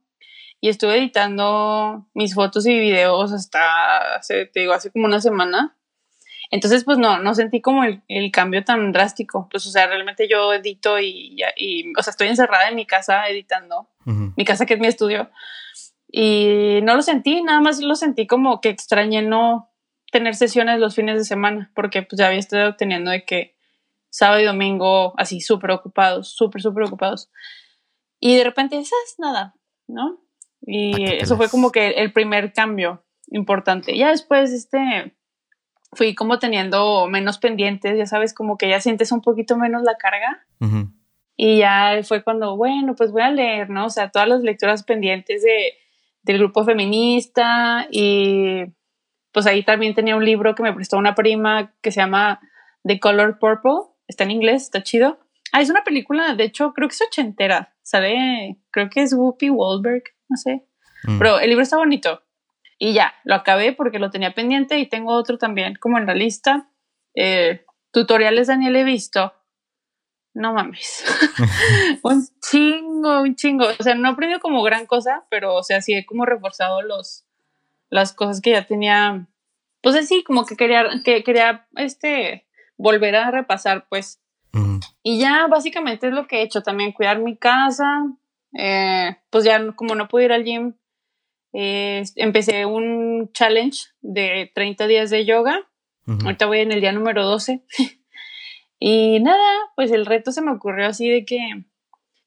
y 0.66 0.70
estuve 0.70 0.98
editando 0.98 2.08
mis 2.16 2.34
fotos 2.34 2.66
y 2.66 2.80
videos 2.80 3.32
hasta 3.32 4.16
hace, 4.16 4.48
te 4.48 4.62
digo, 4.62 4.74
hace 4.74 4.90
como 4.90 5.06
una 5.06 5.22
semana. 5.22 5.78
Entonces, 6.50 6.84
pues 6.84 6.98
no, 6.98 7.20
no 7.20 7.36
sentí 7.36 7.62
como 7.62 7.84
el, 7.84 8.32
cambio 8.32 8.64
tan 8.64 8.92
drástico. 8.92 9.48
Pues, 9.52 9.68
o 9.68 9.70
sea, 9.70 9.86
realmente 9.86 10.28
yo 10.28 10.56
edito 10.56 11.00
y, 11.00 11.40
y, 11.56 11.94
o 11.96 12.02
sea, 12.02 12.10
estoy 12.10 12.30
encerrada 12.30 12.68
en 12.68 12.76
mi 12.78 12.88
casa 12.88 13.30
editando, 13.30 13.92
mi 14.06 14.44
casa 14.44 14.66
que 14.66 14.74
es 14.74 14.80
mi 14.80 14.88
estudio, 14.88 15.30
y 16.12 16.80
no 16.82 16.96
lo 16.96 17.04
sentí, 17.04 17.44
nada 17.44 17.62
más 17.62 17.80
lo 17.80 17.94
sentí 17.94 18.26
como 18.26 18.60
que 18.60 18.70
extrañé 18.70 19.22
no 19.22 19.70
tener 20.12 20.34
sesiones 20.34 20.80
los 20.80 20.96
fines 20.96 21.20
de 21.20 21.26
semana, 21.26 21.72
porque 21.76 22.02
pues 22.02 22.18
ya 22.18 22.26
había 22.26 22.40
estado 22.40 22.76
teniendo 22.76 23.12
de 23.12 23.24
que 23.24 23.56
sábado 24.10 24.42
y 24.42 24.46
domingo 24.46 25.14
así 25.18 25.42
súper 25.42 25.70
ocupados, 25.70 26.30
súper, 26.30 26.64
súper 26.64 26.86
ocupados. 26.86 27.30
Y 28.20 28.36
de 28.36 28.44
repente, 28.44 28.80
es 28.80 28.90
Nada, 29.20 29.54
¿no? 29.86 30.25
Y 30.66 31.06
eso 31.06 31.38
fue 31.38 31.50
como 31.50 31.72
que 31.72 31.90
el 31.92 32.12
primer 32.12 32.52
cambio 32.52 33.04
importante. 33.28 33.96
Ya 33.96 34.10
después, 34.10 34.52
este, 34.52 35.16
fui 35.94 36.16
como 36.16 36.40
teniendo 36.40 37.08
menos 37.08 37.38
pendientes, 37.38 37.98
ya 37.98 38.06
sabes, 38.06 38.34
como 38.34 38.58
que 38.58 38.70
ya 38.70 38.80
sientes 38.80 39.12
un 39.12 39.22
poquito 39.22 39.58
menos 39.58 39.84
la 39.84 39.96
carga. 39.96 40.46
Y 41.38 41.58
ya 41.58 42.00
fue 42.04 42.24
cuando, 42.24 42.56
bueno, 42.56 42.96
pues 42.96 43.12
voy 43.12 43.22
a 43.22 43.30
leer, 43.30 43.70
¿no? 43.70 43.86
O 43.86 43.90
sea, 43.90 44.10
todas 44.10 44.28
las 44.28 44.42
lecturas 44.42 44.84
pendientes 44.84 45.44
de, 45.44 45.74
del 46.24 46.40
grupo 46.40 46.64
feminista 46.64 47.88
y 47.92 48.64
pues 49.32 49.46
ahí 49.46 49.64
también 49.64 49.94
tenía 49.94 50.16
un 50.16 50.24
libro 50.24 50.56
que 50.56 50.64
me 50.64 50.74
prestó 50.74 50.98
una 50.98 51.14
prima 51.14 51.74
que 51.82 51.92
se 51.92 52.00
llama 52.00 52.40
The 52.84 53.00
Color 53.00 53.38
Purple, 53.38 53.92
está 54.08 54.24
en 54.24 54.32
inglés, 54.32 54.64
está 54.64 54.82
chido. 54.82 55.20
Ah, 55.52 55.62
es 55.62 55.70
una 55.70 55.84
película, 55.84 56.36
de 56.36 56.46
hecho, 56.46 56.74
creo 56.74 56.88
que 56.88 56.94
es 56.94 57.02
ochentera, 57.02 57.76
sale, 57.82 58.58
creo 58.72 58.90
que 58.90 59.02
es 59.02 59.14
Whoopi 59.14 59.50
Wahlberg, 59.50 60.04
no 60.30 60.38
sé. 60.38 60.66
Mm. 61.04 61.18
Pero 61.18 61.40
el 61.40 61.50
libro 61.50 61.64
está 61.64 61.78
bonito. 61.78 62.22
Y 62.78 62.94
ya, 62.94 63.14
lo 63.24 63.36
acabé 63.36 63.74
porque 63.74 64.00
lo 64.00 64.10
tenía 64.10 64.34
pendiente 64.34 64.80
y 64.80 64.88
tengo 64.88 65.14
otro 65.14 65.38
también 65.38 65.76
como 65.80 65.98
en 65.98 66.06
la 66.06 66.14
lista. 66.14 66.70
Eh, 67.16 67.66
tutoriales 67.92 68.48
Daniel 68.48 68.76
he 68.76 68.84
visto. 68.84 69.34
No 70.34 70.54
mames. 70.54 71.06
un 72.04 72.28
chingo, 72.42 73.22
un 73.22 73.36
chingo. 73.36 73.66
O 73.80 73.84
sea, 73.84 73.96
no 73.96 74.10
he 74.10 74.12
aprendido 74.12 74.40
como 74.40 74.62
gran 74.64 74.86
cosa, 74.86 75.26
pero 75.30 75.56
o 75.56 75.64
sea, 75.64 75.82
sí 75.82 75.94
he 75.94 76.06
como 76.06 76.26
reforzado 76.26 76.82
los, 76.82 77.26
las 77.90 78.14
cosas 78.14 78.42
que 78.42 78.52
ya 78.52 78.66
tenía. 78.66 79.28
Pues 79.82 79.96
así, 79.96 80.24
como 80.24 80.46
que 80.46 80.58
quería, 80.58 80.84
que 81.04 81.24
quería 81.24 81.68
este 81.76 82.48
volver 82.78 83.16
a 83.16 83.32
repasar, 83.32 83.88
pues. 83.90 84.22
Y 85.04 85.20
ya 85.20 85.48
básicamente 85.48 86.08
es 86.08 86.14
lo 86.14 86.28
que 86.28 86.38
he 86.38 86.42
hecho 86.42 86.64
también, 86.64 86.94
cuidar 86.94 87.20
mi 87.20 87.38
casa. 87.38 88.06
Eh, 88.58 89.16
pues 89.30 89.44
ya 89.44 89.74
como 89.76 89.96
no 89.96 90.08
pude 90.08 90.26
ir 90.26 90.32
al 90.32 90.44
gym, 90.44 90.76
empecé 91.52 92.66
un 92.66 93.32
challenge 93.34 93.88
de 94.02 94.52
30 94.54 94.88
días 94.88 95.10
de 95.10 95.26
yoga. 95.26 95.68
Ahorita 96.08 96.46
voy 96.46 96.60
en 96.60 96.72
el 96.72 96.82
día 96.82 96.92
número 96.92 97.26
12. 97.26 97.64
y 98.80 99.20
nada, 99.22 99.44
pues 99.76 99.92
el 99.92 100.06
reto 100.06 100.32
se 100.32 100.42
me 100.42 100.52
ocurrió 100.52 100.88
así 100.88 101.10
de 101.10 101.26
que, 101.26 101.40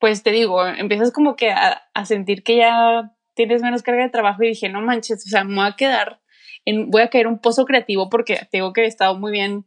pues 0.00 0.22
te 0.22 0.32
digo, 0.32 0.66
empiezas 0.66 1.12
como 1.12 1.36
que 1.36 1.50
a, 1.50 1.82
sentir 2.04 2.42
que 2.42 2.56
ya 2.56 3.12
tienes 3.34 3.62
menos 3.62 3.82
carga 3.82 4.02
de 4.02 4.10
trabajo 4.10 4.42
y 4.42 4.48
dije, 4.48 4.68
no 4.68 4.80
manches, 4.80 5.24
o 5.24 5.28
sea, 5.28 5.44
me 5.44 5.54
voy 5.54 5.66
a 5.66 5.76
quedar, 5.76 6.20
en, 6.64 6.90
voy 6.90 7.02
a 7.02 7.10
caer 7.10 7.28
un 7.28 7.38
pozo 7.38 7.64
creativo 7.64 8.08
porque 8.08 8.40
tengo 8.50 8.72
que 8.72 8.82
he 8.82 8.86
estado 8.86 9.16
muy 9.16 9.30
bien 9.30 9.64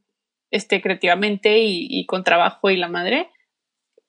este, 0.51 0.81
creativamente 0.81 1.59
y, 1.59 2.05
con 2.05 2.23
trabajo 2.23 2.69
y 2.69 2.77
la 2.77 2.89
madre. 2.89 3.30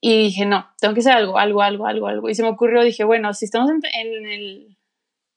Y 0.02 0.24
dije, 0.24 0.44
no, 0.44 0.68
tengo 0.80 0.92
que 0.94 1.00
hacer 1.00 1.12
algo, 1.12 1.38
algo, 1.38 1.62
algo, 1.62 1.86
algo, 1.86 2.08
algo. 2.08 2.28
Y 2.28 2.34
se 2.34 2.42
me 2.42 2.50
ocurrió, 2.50 2.82
dije, 2.82 3.04
bueno, 3.04 3.32
si 3.32 3.46
estamos 3.46 3.70
en 3.70 4.26
el 4.26 4.76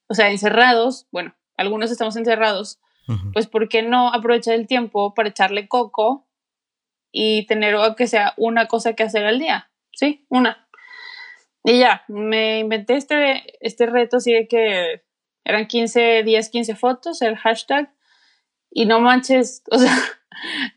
o 0.08 0.14
sea, 0.14 0.30
encerrados, 0.30 1.06
bueno, 1.10 1.34
algunos 1.56 1.90
estamos 1.90 2.16
encerrados, 2.16 2.80
pues 3.32 3.46
¿por 3.46 3.68
qué 3.68 3.82
no 3.82 4.12
aprovechar 4.12 4.54
el 4.54 4.66
tiempo 4.66 5.14
para 5.14 5.28
echarle 5.28 5.68
coco 5.68 6.26
y 7.12 7.46
tener 7.46 7.76
que 7.96 8.08
sea 8.08 8.34
una 8.36 8.66
cosa 8.66 8.94
que 8.94 9.04
hacer 9.04 9.24
al 9.24 9.38
día? 9.38 9.70
Sí, 9.92 10.26
una. 10.28 10.68
Y 11.62 11.78
ya, 11.78 12.04
me 12.08 12.60
inventé 12.60 12.96
este, 12.96 13.44
este 13.64 13.86
reto 13.86 14.16
así 14.16 14.32
de 14.32 14.48
que 14.48 15.04
eran 15.44 15.66
15 15.66 16.24
días, 16.24 16.48
15 16.48 16.74
fotos, 16.74 17.22
el 17.22 17.36
hashtag, 17.36 17.92
y 18.70 18.86
no 18.86 18.98
manches, 19.00 19.62
o 19.70 19.78
sea, 19.78 19.96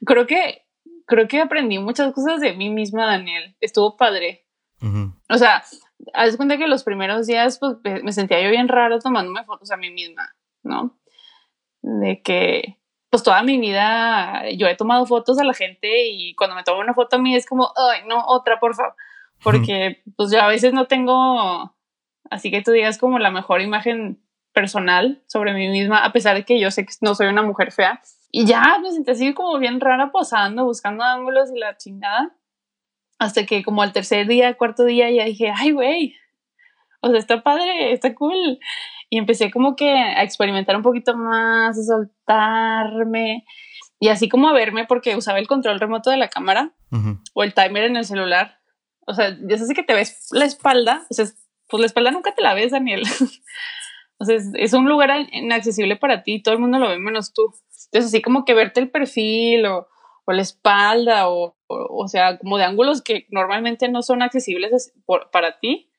creo 0.06 0.28
que, 0.28 0.68
creo 1.10 1.28
que 1.28 1.42
aprendí 1.42 1.80
muchas 1.80 2.14
cosas 2.14 2.40
de 2.40 2.54
mí 2.54 2.70
misma, 2.70 3.08
Daniel. 3.08 3.56
Estuvo 3.60 3.98
padre. 3.98 4.46
O 5.30 5.38
sea, 5.38 5.64
haz 6.14 6.38
cuenta 6.38 6.58
que 6.58 6.68
los 6.68 6.86
primeros 6.86 7.28
días 7.28 7.60
pues, 7.60 7.76
me 8.04 8.14
sentía 8.14 8.42
yo 8.42 8.50
bien 8.50 8.70
raro 8.70 9.00
tomándome 9.00 9.44
fotos 9.44 9.72
a 9.72 9.78
mí 9.78 9.92
misma, 9.92 10.34
¿no? 10.64 10.98
De 11.82 12.22
que, 12.22 12.78
pues 13.10 13.24
toda 13.24 13.44
mi 13.44 13.60
vida 13.60 14.50
yo 14.52 14.68
he 14.68 14.76
tomado 14.78 15.06
fotos 15.06 15.38
a 15.40 15.44
la 15.44 15.54
gente 15.54 16.08
y 16.08 16.36
cuando 16.36 16.56
me 16.56 16.64
tomo 16.64 16.80
una 16.80 16.94
foto 16.94 17.18
a 17.18 17.20
mí 17.20 17.36
es 17.36 17.46
como, 17.46 17.74
ay, 17.76 18.04
no, 18.08 18.24
otra, 18.28 18.60
por 18.60 18.76
favor. 18.76 18.96
Porque 19.44 20.02
pues 20.16 20.32
yo 20.32 20.42
a 20.42 20.48
veces 20.48 20.74
no 20.74 20.86
tengo, 20.86 21.76
así 22.30 22.52
que 22.52 22.62
tú 22.62 22.72
digas 22.72 22.98
como 22.98 23.20
la 23.20 23.32
mejor 23.32 23.62
imagen 23.62 24.22
personal 24.54 25.24
sobre 25.28 25.54
mí 25.54 25.70
misma, 25.70 26.04
a 26.06 26.12
pesar 26.14 26.36
de 26.36 26.46
que 26.46 26.60
yo 26.60 26.72
sé 26.72 26.86
que 26.86 26.94
no 27.02 27.16
soy 27.16 27.28
una 27.28 27.42
mujer 27.42 27.72
fea. 27.72 28.02
Y 28.32 28.46
ya 28.46 28.80
me 28.82 28.92
sentí 28.92 29.12
así 29.12 29.34
como 29.34 29.58
bien 29.58 29.80
rara 29.80 30.12
posando, 30.12 30.66
buscando 30.66 31.04
ángulos 31.04 31.52
y 31.54 31.60
la 31.60 31.78
chingada. 31.78 32.36
Hasta 33.18 33.46
que 33.46 33.64
como 33.64 33.82
al 33.82 33.92
tercer 33.92 34.28
día, 34.28 34.56
cuarto 34.56 34.86
día, 34.86 35.10
ya 35.12 35.26
dije, 35.26 35.52
ay, 35.56 35.72
güey, 35.72 36.16
o 37.02 37.10
sea, 37.10 37.20
está 37.20 37.44
padre, 37.44 37.92
está 37.92 38.14
cool. 38.16 38.60
Y 39.10 39.18
empecé 39.18 39.52
como 39.52 39.76
que 39.76 39.92
a 39.92 40.24
experimentar 40.24 40.76
un 40.76 40.84
poquito 40.84 41.16
más, 41.18 41.78
a 41.78 41.84
soltarme 41.84 43.46
y 44.00 44.08
así 44.08 44.30
como 44.30 44.48
a 44.48 44.54
verme 44.54 44.86
porque 44.86 45.16
usaba 45.16 45.40
el 45.40 45.48
control 45.48 45.80
remoto 45.80 46.10
de 46.10 46.18
la 46.18 46.30
cámara 46.30 46.74
o 47.34 47.44
el 47.44 47.54
timer 47.54 47.84
en 47.84 47.98
el 47.98 48.06
celular. 48.06 48.60
O 49.06 49.14
sea, 49.14 49.36
ya 49.42 49.58
sé 49.58 49.74
que 49.74 49.84
te 49.84 49.94
ves 49.94 50.28
la 50.32 50.46
espalda, 50.46 51.06
o 51.10 51.14
sea, 51.14 51.26
pues 51.68 51.82
la 51.82 51.88
espalda 51.88 52.12
nunca 52.12 52.34
te 52.34 52.42
la 52.42 52.54
ves, 52.54 52.72
Daniel. 52.72 53.04
o 54.18 54.26
sea, 54.26 54.38
es, 54.54 54.74
un 54.74 54.88
lugar 54.88 55.10
inaccesible 55.32 55.98
para 55.98 56.24
ti, 56.24 56.42
todo 56.42 56.54
el 56.54 56.62
mundo 56.62 56.80
lo 56.80 56.90
ve 56.90 57.00
menos 57.00 57.34
tú. 57.34 57.54
Entonces, 57.92 58.12
así 58.12 58.22
como 58.22 58.46
que 58.46 58.54
verte 58.54 58.80
el 58.80 58.90
perfil 58.90 59.66
o, 59.66 59.88
o 60.26 60.32
la 60.32 60.42
espalda 60.42 61.30
o, 61.30 61.56
o, 61.68 62.08
sea, 62.08 62.38
como 62.38 62.58
de 62.58 62.64
ángulos 62.64 63.02
que 63.02 63.26
normalmente 63.32 63.90
no 63.90 64.04
son 64.04 64.22
accesibles 64.22 64.94
para 65.32 65.60
ti, 65.60 65.90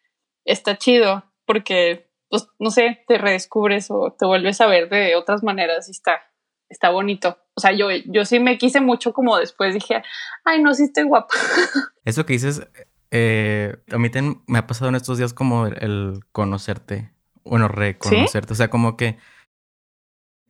está 0.45 0.77
chido 0.77 1.25
porque, 1.47 2.09
pues, 2.29 2.49
no 2.61 2.71
sé, 2.71 3.05
te 3.09 3.19
redescubres 3.19 3.91
o 3.91 4.15
te 4.17 4.27
vuelves 4.27 4.61
a 4.61 4.67
ver 4.67 4.89
de 4.89 5.17
otras 5.17 5.43
maneras 5.43 5.89
y 5.89 5.91
está, 5.91 6.21
está 6.69 6.91
bonito. 6.91 7.39
O 7.55 7.61
sea, 7.61 7.73
yo, 7.73 7.89
yo 8.07 8.25
sí 8.25 8.39
me 8.39 8.57
quise 8.57 8.81
mucho 8.81 9.13
como 9.13 9.37
después 9.37 9.75
dije, 9.75 10.03
ay, 10.45 10.63
no, 10.63 10.75
sí 10.75 10.85
estoy 10.85 11.05
guapa. 11.05 11.35
Eso 12.05 12.25
que 12.25 12.35
dices, 12.35 12.63
eh, 13.11 13.77
a 13.91 13.99
mí 13.99 14.11
me 14.47 14.59
ha 14.59 14.67
pasado 14.69 14.89
en 14.91 14.95
estos 14.95 15.19
días 15.19 15.35
como 15.35 15.67
el, 15.67 16.21
conocerte, 16.31 17.13
bueno, 17.43 17.67
reconocerte, 17.67 18.53
o 18.53 18.57
sea, 18.57 18.71
como 18.71 18.97
que 18.97 19.19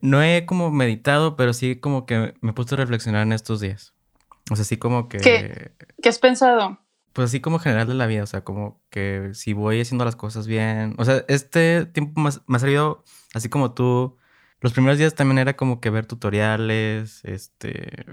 no 0.01 0.23
he 0.23 0.47
como 0.47 0.71
meditado, 0.71 1.37
pero 1.37 1.53
sí 1.53 1.77
como 1.77 2.07
que 2.07 2.35
me 2.41 2.51
he 2.51 2.55
puesto 2.55 2.75
a 2.75 2.79
reflexionar 2.79 3.23
en 3.23 3.33
estos 3.33 3.61
días. 3.61 3.95
O 4.51 4.57
sea, 4.57 4.65
sí 4.65 4.77
como 4.77 5.09
que... 5.09 5.19
¿Qué, 5.19 5.73
¿Qué 6.03 6.09
has 6.09 6.19
pensado? 6.19 6.79
Pues 7.13 7.31
así 7.31 7.41
como 7.41 7.59
general 7.59 7.89
de 7.89 7.95
la 7.95 8.07
vida, 8.07 8.23
o 8.23 8.27
sea, 8.27 8.43
como 8.43 8.81
que 8.91 9.31
si 9.33 9.53
voy 9.53 9.81
haciendo 9.81 10.05
las 10.05 10.17
cosas 10.17 10.47
bien. 10.47 10.95
O 10.99 11.05
sea, 11.05 11.25
este 11.29 11.87
tiempo 11.87 12.21
me, 12.21 12.29
ha 12.29 12.59
salido 12.59 13.05
así 13.35 13.49
como 13.49 13.75
tú. 13.75 14.17
Los 14.61 14.73
primeros 14.73 14.99
días 14.99 15.15
también 15.15 15.39
era 15.39 15.57
como 15.57 15.81
que 15.81 15.91
ver 15.91 16.07
tutoriales, 16.07 17.25
este, 17.25 18.07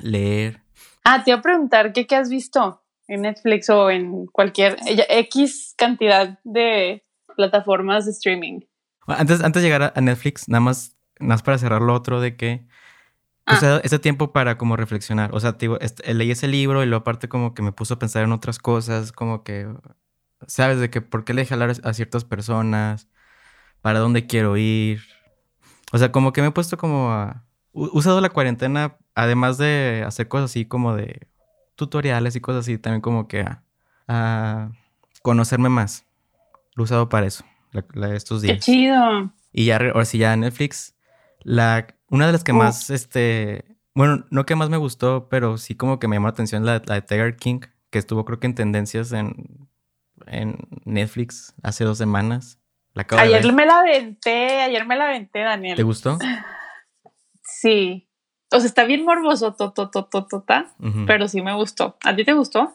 leer. 0.00 0.62
Ah, 1.04 1.22
te 1.22 1.30
iba 1.30 1.38
a 1.38 1.42
preguntar, 1.42 1.92
¿qué, 1.92 2.06
qué 2.06 2.16
has 2.16 2.30
visto 2.30 2.82
en 3.08 3.22
Netflix 3.22 3.68
o 3.70 3.90
en 3.90 4.26
cualquier 4.26 4.76
X 4.86 5.74
cantidad 5.76 6.38
de 6.44 7.04
plataformas 7.36 8.06
de 8.06 8.12
streaming? 8.12 8.60
Antes, 9.06 9.42
antes 9.42 9.62
de 9.62 9.68
llegar 9.68 9.92
a 9.94 10.00
Netflix, 10.00 10.48
nada 10.48 10.60
más 10.60 10.96
nada 11.20 11.34
más 11.34 11.42
para 11.42 11.58
cerrar 11.58 11.82
lo 11.82 11.94
otro 11.94 12.20
de 12.20 12.36
que 12.36 12.66
o 13.46 13.56
sea, 13.56 13.76
ah. 13.76 13.80
ese 13.82 13.98
tiempo 13.98 14.32
para 14.32 14.56
como 14.56 14.76
reflexionar. 14.76 15.34
O 15.34 15.40
sea, 15.40 15.52
digo, 15.52 15.78
este, 15.80 16.14
leí 16.14 16.30
ese 16.30 16.46
libro 16.46 16.82
y 16.82 16.86
luego 16.86 17.00
aparte 17.00 17.28
como 17.28 17.54
que 17.54 17.62
me 17.62 17.72
puso 17.72 17.94
a 17.94 17.98
pensar 17.98 18.22
en 18.22 18.32
otras 18.32 18.58
cosas, 18.58 19.10
como 19.10 19.42
que, 19.42 19.68
¿sabes? 20.46 20.78
De 20.78 20.90
que 20.90 21.00
por 21.00 21.24
qué 21.24 21.34
le 21.34 21.42
dejé 21.42 21.54
hablar 21.54 21.74
a 21.82 21.92
ciertas 21.92 22.24
personas, 22.24 23.08
para 23.80 23.98
dónde 23.98 24.26
quiero 24.26 24.56
ir. 24.56 25.02
O 25.92 25.98
sea, 25.98 26.12
como 26.12 26.32
que 26.32 26.40
me 26.40 26.48
he 26.48 26.52
puesto 26.52 26.76
como 26.76 27.10
a... 27.10 27.44
Usado 27.72 28.20
la 28.20 28.28
cuarentena, 28.28 28.98
además 29.14 29.56
de 29.56 30.04
hacer 30.06 30.28
cosas 30.28 30.50
así 30.50 30.66
como 30.66 30.94
de 30.94 31.26
tutoriales 31.74 32.36
y 32.36 32.40
cosas 32.40 32.60
así, 32.60 32.76
también 32.76 33.00
como 33.00 33.28
que 33.28 33.46
a, 34.06 34.70
conocerme 35.22 35.70
más. 35.70 36.06
Lo 36.74 36.82
he 36.82 36.84
usado 36.84 37.08
para 37.08 37.26
eso, 37.26 37.44
estos 38.12 38.42
días. 38.42 38.58
¡Qué 38.58 38.60
chido! 38.60 39.32
Y 39.52 39.66
ya, 39.66 39.76
ahora 39.76 40.04
sí, 40.04 40.18
ya 40.18 40.36
Netflix 40.36 40.91
la, 41.44 41.86
una 42.08 42.26
de 42.26 42.32
las 42.32 42.44
que 42.44 42.52
más, 42.52 42.90
este, 42.90 43.64
bueno, 43.94 44.24
no 44.30 44.46
que 44.46 44.56
más 44.56 44.70
me 44.70 44.76
gustó, 44.76 45.28
pero 45.28 45.58
sí 45.58 45.74
como 45.74 45.98
que 45.98 46.08
me 46.08 46.16
llamó 46.16 46.28
la 46.28 46.32
atención 46.32 46.64
la, 46.64 46.80
de 46.80 47.02
Tiger 47.02 47.36
King, 47.36 47.60
que 47.90 47.98
estuvo 47.98 48.24
creo 48.24 48.40
que 48.40 48.46
en 48.46 48.54
tendencias 48.54 49.12
en, 49.12 49.68
en 50.26 50.56
Netflix 50.84 51.54
hace 51.62 51.84
dos 51.84 51.98
semanas. 51.98 52.58
La 52.94 53.06
ayer 53.18 53.52
me 53.52 53.64
la 53.64 53.78
aventé, 53.78 54.60
ayer 54.60 54.86
me 54.86 54.96
la 54.96 55.06
aventé, 55.06 55.40
Daniel. 55.40 55.76
¿Te 55.76 55.82
gustó? 55.82 56.18
Sí. 57.42 58.08
O 58.52 58.58
sea, 58.58 58.66
está 58.66 58.84
bien 58.84 59.04
morboso, 59.04 59.54
tototototota, 59.54 60.74
pero 61.06 61.26
sí 61.26 61.40
me 61.40 61.54
gustó. 61.54 61.96
¿A 62.04 62.14
ti 62.14 62.24
te 62.24 62.34
gustó? 62.34 62.74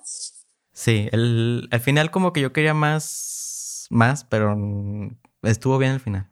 Sí, 0.73 1.07
el, 1.11 1.67
al 1.71 1.79
final 1.79 2.09
como 2.09 2.33
que 2.33 2.41
yo 2.41 2.51
quería 2.51 2.73
más, 2.73 3.87
más, 3.91 4.23
pero 4.23 4.57
estuvo 5.43 5.77
bien 5.77 5.91
al 5.91 5.99
final. 5.99 6.29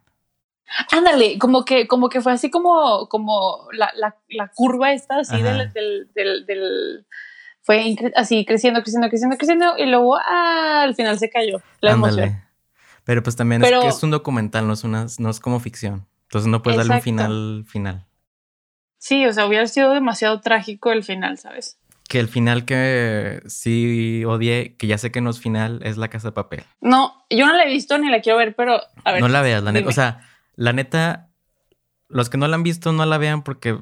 Ándale, 0.91 1.37
como 1.37 1.63
que, 1.63 1.87
como 1.87 2.09
que 2.09 2.21
fue 2.21 2.33
así 2.33 2.49
como, 2.49 3.07
como 3.07 3.67
la, 3.71 3.91
la, 3.95 4.15
la 4.29 4.47
curva 4.53 4.93
esta 4.93 5.19
así 5.19 5.41
del, 5.41 5.71
del, 5.73 6.45
del, 6.45 7.05
fue 7.61 7.95
así 8.15 8.45
creciendo, 8.45 8.81
creciendo, 8.81 9.09
creciendo, 9.09 9.37
creciendo 9.37 9.77
y 9.77 9.85
luego 9.85 10.17
ah, 10.17 10.83
al 10.83 10.95
final 10.95 11.17
se 11.17 11.29
cayó 11.29 11.61
la 11.81 11.91
emoción. 11.91 12.41
Pero 13.03 13.21
pues 13.23 13.35
también 13.35 13.63
es 13.63 13.69
que 13.69 13.87
es 13.87 14.03
un 14.03 14.11
documental, 14.11 14.67
no 14.67 14.73
es 14.73 14.83
una, 14.83 15.05
no 15.19 15.29
es 15.29 15.39
como 15.39 15.59
ficción. 15.59 16.07
Entonces 16.23 16.49
no 16.49 16.61
puedes 16.61 16.77
darle 16.77 16.95
un 16.95 17.01
final 17.01 17.65
final. 17.67 18.05
Sí, 18.97 19.25
o 19.27 19.33
sea, 19.33 19.45
hubiera 19.45 19.67
sido 19.67 19.91
demasiado 19.93 20.41
trágico 20.41 20.91
el 20.91 21.03
final, 21.03 21.37
¿sabes? 21.37 21.79
Que 22.07 22.19
el 22.19 22.27
final 22.27 22.65
que 22.65 23.41
sí 23.45 24.23
odié, 24.25 24.75
que 24.77 24.87
ya 24.87 24.97
sé 24.97 25.11
que 25.11 25.21
no 25.21 25.29
es 25.29 25.39
final, 25.39 25.79
es 25.83 25.97
La 25.97 26.07
Casa 26.07 26.29
de 26.29 26.31
Papel. 26.33 26.63
No, 26.81 27.25
yo 27.29 27.45
no 27.45 27.53
la 27.53 27.63
he 27.63 27.69
visto 27.69 27.97
ni 27.97 28.09
la 28.09 28.21
quiero 28.21 28.37
ver, 28.37 28.55
pero 28.55 28.79
a 29.03 29.11
ver. 29.11 29.21
No 29.21 29.27
la 29.27 29.41
veas, 29.41 29.63
la 29.63 29.71
neta. 29.71 29.89
O 29.89 29.91
sea, 29.91 30.21
la 30.55 30.73
neta, 30.73 31.29
los 32.07 32.29
que 32.29 32.37
no 32.37 32.47
la 32.47 32.55
han 32.55 32.63
visto 32.63 32.91
no 32.91 33.05
la 33.05 33.17
vean 33.17 33.43
porque 33.43 33.79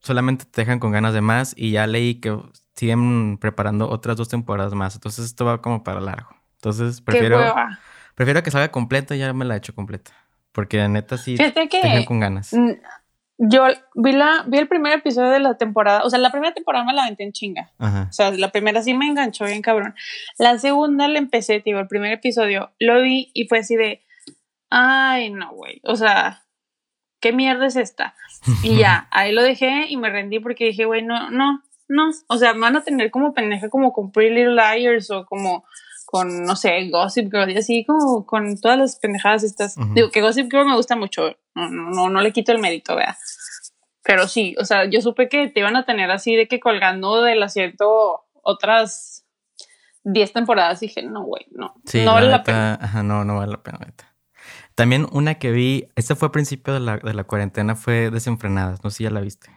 solamente 0.00 0.44
te 0.44 0.62
dejan 0.62 0.78
con 0.78 0.92
ganas 0.92 1.14
de 1.14 1.20
más 1.20 1.54
y 1.56 1.72
ya 1.72 1.86
leí 1.86 2.16
que 2.16 2.36
siguen 2.74 3.38
preparando 3.38 3.88
otras 3.88 4.16
dos 4.16 4.28
temporadas 4.28 4.74
más. 4.74 4.94
Entonces 4.94 5.26
esto 5.26 5.44
va 5.44 5.60
como 5.60 5.84
para 5.84 6.00
largo. 6.00 6.30
Entonces 6.56 7.00
prefiero, 7.00 7.54
prefiero 8.14 8.42
que 8.42 8.50
salga 8.50 8.70
completa 8.70 9.14
y 9.14 9.18
ya 9.18 9.32
me 9.32 9.44
la 9.44 9.54
he 9.54 9.58
hecho 9.58 9.74
completa. 9.74 10.12
Porque 10.52 10.78
la 10.78 10.88
neta 10.88 11.16
sí 11.16 11.36
te 11.36 11.52
dejan 11.52 12.04
con 12.04 12.20
ganas. 12.20 12.54
Yo 13.42 13.66
vi, 13.94 14.12
la, 14.12 14.44
vi 14.46 14.58
el 14.58 14.68
primer 14.68 14.92
episodio 14.92 15.30
de 15.30 15.40
la 15.40 15.56
temporada. 15.56 16.02
O 16.04 16.10
sea, 16.10 16.18
la 16.18 16.30
primera 16.30 16.52
temporada 16.52 16.84
me 16.84 16.92
la 16.92 17.04
aventé 17.04 17.22
en 17.22 17.32
chinga. 17.32 17.70
O 17.78 18.12
sea, 18.12 18.30
la 18.32 18.50
primera 18.50 18.82
sí 18.82 18.92
me 18.94 19.06
enganchó 19.06 19.44
bien 19.44 19.62
cabrón. 19.62 19.94
La 20.38 20.58
segunda 20.58 21.08
la 21.08 21.18
empecé, 21.18 21.62
digo, 21.64 21.78
el 21.78 21.86
primer 21.86 22.12
episodio 22.12 22.70
lo 22.78 23.00
vi 23.00 23.30
y 23.32 23.46
fue 23.46 23.60
así 23.60 23.76
de 23.76 24.02
ay, 24.70 25.30
no, 25.30 25.52
güey, 25.52 25.80
o 25.84 25.96
sea, 25.96 26.44
¿qué 27.20 27.32
mierda 27.32 27.66
es 27.66 27.76
esta? 27.76 28.14
Y 28.62 28.78
ya, 28.78 29.08
ahí 29.10 29.32
lo 29.32 29.42
dejé 29.42 29.86
y 29.88 29.96
me 29.96 30.10
rendí 30.10 30.40
porque 30.40 30.66
dije, 30.66 30.84
güey, 30.84 31.02
no, 31.02 31.30
no, 31.30 31.62
no, 31.88 32.10
o 32.28 32.36
sea, 32.38 32.52
van 32.54 32.76
a 32.76 32.82
tener 32.82 33.10
como 33.10 33.34
pendeja 33.34 33.68
como 33.68 33.92
con 33.92 34.12
Pretty 34.12 34.34
Little 34.34 34.54
Liars 34.54 35.10
o 35.10 35.26
como 35.26 35.64
con, 36.06 36.44
no 36.44 36.56
sé, 36.56 36.88
Gossip 36.90 37.30
Girl 37.30 37.50
y 37.50 37.56
así 37.56 37.84
como 37.84 38.26
con 38.26 38.60
todas 38.60 38.78
las 38.78 38.98
pendejadas 38.98 39.44
estas. 39.44 39.76
Digo 39.94 40.10
que 40.10 40.22
Gossip 40.22 40.50
Girl 40.50 40.66
me 40.66 40.74
gusta 40.74 40.96
mucho, 40.96 41.36
no, 41.54 41.68
no, 41.68 42.08
no, 42.08 42.20
le 42.20 42.32
quito 42.32 42.52
el 42.52 42.58
mérito, 42.58 42.96
vea. 42.96 43.16
Pero 44.02 44.26
sí, 44.26 44.56
o 44.58 44.64
sea, 44.64 44.86
yo 44.86 45.00
supe 45.02 45.28
que 45.28 45.48
te 45.48 45.60
iban 45.60 45.76
a 45.76 45.84
tener 45.84 46.10
así 46.10 46.34
de 46.34 46.48
que 46.48 46.58
colgando 46.58 47.22
del 47.22 47.42
asiento 47.42 48.24
otras 48.42 49.24
10 50.04 50.32
temporadas. 50.32 50.82
Y 50.82 50.86
dije, 50.86 51.02
no, 51.02 51.24
güey, 51.24 51.46
no. 51.50 51.74
no 51.92 52.14
vale 52.14 52.28
la 52.28 52.42
pena. 52.42 52.78
Ajá, 52.80 53.02
no, 53.02 53.24
no 53.24 53.36
vale 53.36 53.52
la 53.52 53.62
pena. 53.62 53.78
También 54.80 55.06
una 55.12 55.34
que 55.34 55.50
vi, 55.50 55.88
esta 55.94 56.16
fue 56.16 56.28
a 56.28 56.32
principio 56.32 56.72
de 56.72 56.80
la, 56.80 56.96
de 56.96 57.12
la 57.12 57.24
cuarentena, 57.24 57.76
fue 57.76 58.10
Desenfrenadas. 58.10 58.82
No 58.82 58.88
sé 58.88 58.96
si 58.96 59.04
ya 59.04 59.10
la 59.10 59.20
viste. 59.20 59.50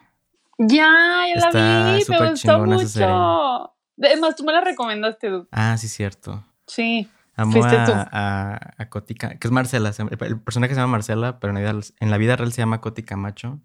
Ya, 0.58 1.24
ya 1.34 1.50
la 1.50 1.96
vi, 1.96 2.04
me 2.10 2.30
gustó 2.30 2.60
mucho. 2.60 3.74
Además, 4.04 4.36
tú 4.36 4.44
me 4.44 4.52
la 4.52 4.60
recomendaste, 4.60 5.30
dude. 5.30 5.48
Ah, 5.50 5.78
sí, 5.78 5.88
cierto. 5.88 6.44
Sí. 6.68 7.10
Amo 7.38 7.54
fuiste 7.54 7.74
a, 7.74 7.86
tú. 7.86 7.92
A, 7.96 8.74
a, 8.78 8.90
Cotica, 8.90 9.40
que 9.40 9.48
es 9.48 9.52
Marcela. 9.52 9.94
El, 9.98 10.42
personaje 10.42 10.74
se 10.74 10.82
llama 10.82 10.92
Marcela, 10.92 11.40
pero 11.40 11.58
en, 11.58 12.12
la 12.12 12.18
vida 12.18 12.36
real 12.36 12.52
se 12.52 12.62
llama 12.62 12.82
Coti 12.82 13.04
Camacho. 13.04 13.62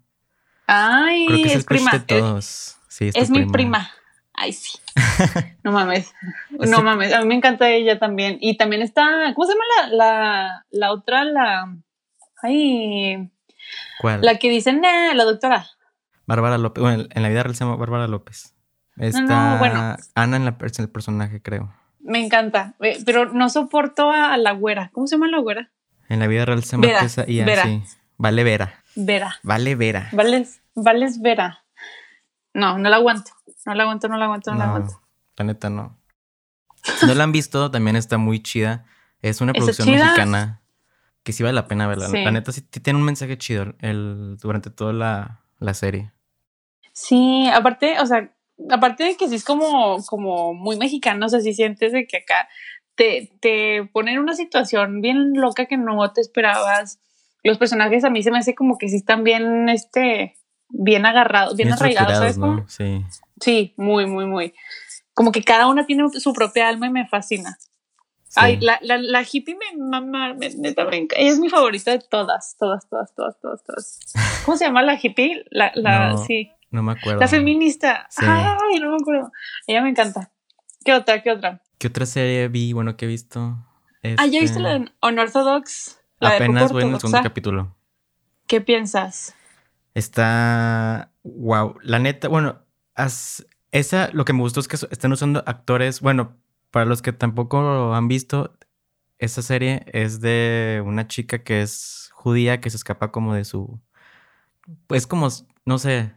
Ay, 0.65 1.25
Creo 1.27 1.43
que 1.43 1.49
es, 1.49 1.55
el 1.55 1.65
prima. 1.65 1.91
de 1.91 1.99
todos. 1.99 2.77
Sí, 2.87 3.09
es, 3.09 3.17
es 3.17 3.29
mi 3.29 3.45
prima. 3.47 3.89
Ay, 4.39 4.53
sí. 4.53 4.79
No 5.63 5.73
mames. 5.73 6.13
No 6.49 6.81
mames. 6.81 7.13
A 7.13 7.19
mí 7.19 7.27
me 7.27 7.35
encanta 7.35 7.69
ella 7.69 7.99
también. 7.99 8.37
Y 8.39 8.55
también 8.55 8.81
está. 8.81 9.33
¿Cómo 9.35 9.45
se 9.45 9.53
llama 9.53 9.63
la, 9.75 9.95
la, 9.95 10.65
la 10.71 10.91
otra? 10.93 11.25
La. 11.25 11.75
Ay. 12.41 13.29
¿Cuál? 13.99 14.21
La 14.21 14.39
que 14.39 14.49
dicen, 14.49 14.81
la 14.81 15.23
doctora. 15.25 15.67
Bárbara 16.25 16.57
López. 16.57 16.81
Bueno, 16.81 17.05
en 17.09 17.21
la 17.21 17.29
vida 17.29 17.43
real 17.43 17.55
se 17.55 17.65
llama 17.65 17.75
Bárbara 17.75 18.07
López. 18.07 18.55
Está 18.97 19.57
bueno. 19.59 19.97
Ana 20.15 20.37
en, 20.37 20.45
la, 20.45 20.57
en 20.59 20.83
el 20.83 20.89
personaje, 20.89 21.41
creo. 21.41 21.73
Me 21.99 22.23
encanta, 22.23 22.75
pero 23.05 23.25
no 23.33 23.49
soporto 23.49 24.09
a, 24.09 24.37
la 24.37 24.53
güera. 24.53 24.89
¿Cómo 24.93 25.07
se 25.07 25.15
llama 25.15 25.27
la 25.27 25.39
güera? 25.39 25.71
En 26.07 26.19
la 26.19 26.27
vida 26.27 26.45
real 26.45 26.63
se 26.63 26.71
llama 26.71 26.87
Vera, 26.87 27.25
y 27.27 27.41
así. 27.41 27.83
Vale 28.17 28.43
Vera. 28.43 28.83
Vera. 28.95 29.35
Vale 29.43 29.75
Vera. 29.75 30.09
Vales, 30.13 30.61
Vales 30.75 31.21
Vera. 31.21 31.65
No, 32.53 32.77
no 32.77 32.89
la 32.89 32.97
aguanto. 32.97 33.31
No 33.69 33.75
la 33.75 33.83
aguanto, 33.83 34.07
no 34.07 34.17
la 34.17 34.25
aguanto, 34.25 34.51
no, 34.51 34.57
la 34.57 34.65
aguanto. 34.65 34.99
La 35.37 35.45
neta 35.45 35.69
no. 35.69 35.95
Si 36.81 37.05
no 37.05 37.13
la 37.13 37.23
han 37.23 37.31
visto, 37.31 37.69
también 37.69 37.95
está 37.95 38.17
muy 38.17 38.41
chida. 38.41 38.83
Es 39.21 39.41
una 39.41 39.53
producción 39.53 39.91
mexicana 39.91 40.63
que 41.21 41.33
sí 41.33 41.43
vale 41.43 41.53
la 41.53 41.67
pena 41.67 41.85
verla. 41.85 42.07
La 42.07 42.31
neta 42.31 42.51
sí 42.51 42.63
tiene 42.63 42.97
un 42.97 43.05
mensaje 43.05 43.37
chido 43.37 43.75
el, 43.81 44.37
durante 44.41 44.71
toda 44.71 44.91
la, 44.91 45.41
la 45.59 45.75
serie. 45.75 46.11
Sí, 46.93 47.47
aparte, 47.53 47.99
o 47.99 48.07
sea, 48.07 48.33
aparte 48.71 49.03
de 49.03 49.17
que 49.17 49.29
sí 49.29 49.35
es 49.35 49.45
como, 49.45 50.03
como 50.07 50.55
muy 50.55 50.75
mexicano, 50.75 51.27
o 51.27 51.29
sea, 51.29 51.39
si 51.39 51.53
sientes 51.53 51.91
de 51.91 52.07
que 52.07 52.17
acá 52.17 52.49
te, 52.95 53.31
te 53.39 53.87
ponen 53.93 54.17
una 54.17 54.33
situación 54.33 54.99
bien 55.01 55.33
loca 55.35 55.67
que 55.67 55.77
no 55.77 56.11
te 56.11 56.21
esperabas. 56.21 56.99
Los 57.43 57.59
personajes 57.59 58.03
a 58.03 58.09
mí 58.09 58.23
se 58.23 58.31
me 58.31 58.39
hace 58.39 58.55
como 58.55 58.79
que 58.79 58.89
sí 58.89 58.95
están 58.95 59.23
bien, 59.23 59.69
este, 59.69 60.38
bien 60.69 61.05
agarrados, 61.05 61.55
bien, 61.55 61.73
arraigados, 61.73 62.35
¿sabes? 62.35 62.39
Sí. 62.67 63.05
Sí, 63.39 63.73
muy, 63.77 64.05
muy, 64.05 64.25
muy. 64.25 64.53
Como 65.13 65.31
que 65.31 65.43
cada 65.43 65.67
una 65.67 65.85
tiene 65.85 66.09
su 66.11 66.33
propia 66.33 66.67
alma 66.67 66.87
y 66.87 66.91
me 66.91 67.07
fascina. 67.07 67.57
Ay, 68.35 68.57
la, 68.61 68.79
la, 68.83 68.97
la, 68.97 69.23
hippie 69.23 69.55
me 69.55 69.83
mama, 69.83 70.35
me, 70.35 70.49
neta, 70.51 70.85
me, 70.85 71.07
ella 71.15 71.31
es 71.31 71.39
mi 71.39 71.49
favorita 71.49 71.91
de 71.91 71.99
todas, 71.99 72.55
todas, 72.59 72.87
todas, 72.87 73.15
todas, 73.15 73.39
todas, 73.39 73.63
todas. 73.63 73.99
¿Cómo 74.45 74.55
se 74.55 74.65
llama 74.65 74.83
la 74.83 74.99
hippie? 75.01 75.45
La, 75.49 75.71
la, 75.73 76.15
sí. 76.17 76.51
No 76.69 76.83
me 76.83 76.91
acuerdo. 76.91 77.19
La 77.19 77.27
feminista. 77.27 78.07
Ay, 78.17 78.79
no 78.79 78.91
me 78.91 78.97
acuerdo. 78.97 79.31
Ella 79.65 79.81
me 79.81 79.89
encanta. 79.89 80.31
¿Qué 80.85 80.93
otra? 80.93 81.23
¿Qué 81.23 81.31
otra? 81.31 81.63
¿Qué 81.79 81.87
otra 81.87 82.05
serie 82.05 82.47
vi? 82.49 82.71
Bueno, 82.73 82.95
¿qué 82.95 83.05
he 83.05 83.07
visto? 83.07 83.57
Ah, 84.17 84.27
¿ya 84.27 84.39
viste 84.39 84.59
la 84.59 84.77
de 84.77 84.91
Unorthodox? 85.01 85.99
La 86.19 86.35
Apenas 86.35 86.71
voy 86.71 86.83
en 86.83 86.93
el 86.93 86.99
segundo 86.99 87.21
capítulo. 87.23 87.75
¿Qué 88.47 88.61
piensas? 88.61 89.35
Está. 89.93 91.11
Wow. 91.23 91.75
La 91.81 91.99
neta, 91.99 92.27
bueno, 92.27 92.59
esa 93.71 94.09
lo 94.13 94.25
que 94.25 94.33
me 94.33 94.41
gustó 94.41 94.59
es 94.59 94.67
que 94.67 94.75
están 94.75 95.11
usando 95.11 95.43
actores. 95.45 96.01
Bueno, 96.01 96.37
para 96.71 96.85
los 96.85 97.01
que 97.01 97.13
tampoco 97.13 97.93
han 97.93 98.07
visto, 98.07 98.57
esa 99.17 99.41
serie 99.41 99.85
es 99.87 100.21
de 100.21 100.81
una 100.85 101.07
chica 101.07 101.43
que 101.43 101.61
es 101.61 102.09
judía 102.13 102.61
que 102.61 102.69
se 102.69 102.77
escapa 102.77 103.11
como 103.11 103.33
de 103.33 103.45
su. 103.45 103.79
Pues 104.87 105.07
como, 105.07 105.29
no 105.65 105.77
sé, 105.79 106.13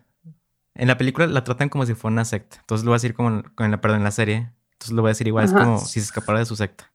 en 0.75 0.89
la 0.89 0.99
película 0.99 1.27
la 1.27 1.45
tratan 1.45 1.69
como 1.69 1.87
si 1.87 1.95
fuera 1.95 2.13
una 2.13 2.25
secta. 2.25 2.59
Entonces 2.61 2.85
lo 2.85 2.91
voy 2.91 2.97
a 2.97 3.01
decir 3.01 3.15
como 3.15 3.43
en 3.59 3.71
la, 3.71 3.81
perdón, 3.81 3.99
en 3.99 4.05
la 4.05 4.11
serie. 4.11 4.53
Entonces 4.73 4.93
lo 4.93 5.03
voy 5.03 5.11
a 5.11 5.13
decir 5.13 5.27
igual, 5.27 5.45
es 5.45 5.53
como 5.53 5.79
si 5.79 6.01
se 6.01 6.07
escapara 6.07 6.39
de 6.39 6.45
su 6.45 6.57
secta. 6.57 6.93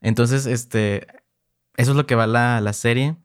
Entonces, 0.00 0.46
este, 0.46 1.06
eso 1.76 1.90
es 1.90 1.96
lo 1.96 2.06
que 2.06 2.14
va 2.14 2.26
la, 2.26 2.60
la 2.60 2.72
serie. 2.72 3.16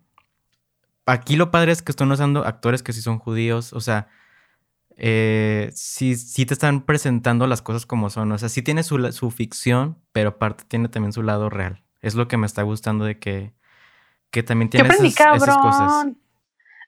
Aquí 1.07 1.35
lo 1.35 1.51
padre 1.51 1.71
es 1.71 1.81
que 1.81 1.91
están 1.91 2.11
usando 2.11 2.45
actores 2.45 2.83
que 2.83 2.93
sí 2.93 3.01
son 3.01 3.17
judíos, 3.17 3.73
o 3.73 3.79
sea, 3.79 4.07
eh, 4.97 5.71
sí, 5.73 6.15
sí, 6.15 6.45
te 6.45 6.53
están 6.53 6.81
presentando 6.81 7.47
las 7.47 7.61
cosas 7.61 7.85
como 7.85 8.09
son, 8.09 8.31
o 8.31 8.37
sea, 8.37 8.49
sí 8.49 8.61
tiene 8.61 8.83
su, 8.83 9.11
su, 9.11 9.31
ficción, 9.31 9.97
pero 10.11 10.29
aparte 10.29 10.65
tiene 10.67 10.89
también 10.89 11.13
su 11.13 11.23
lado 11.23 11.49
real. 11.49 11.83
Es 12.01 12.15
lo 12.15 12.27
que 12.27 12.37
me 12.37 12.45
está 12.45 12.63
gustando 12.63 13.05
de 13.05 13.17
que, 13.19 13.53
que 14.31 14.43
también 14.43 14.69
tiene 14.69 14.89
esas, 14.89 15.01
esas, 15.01 15.57
cosas 15.57 16.07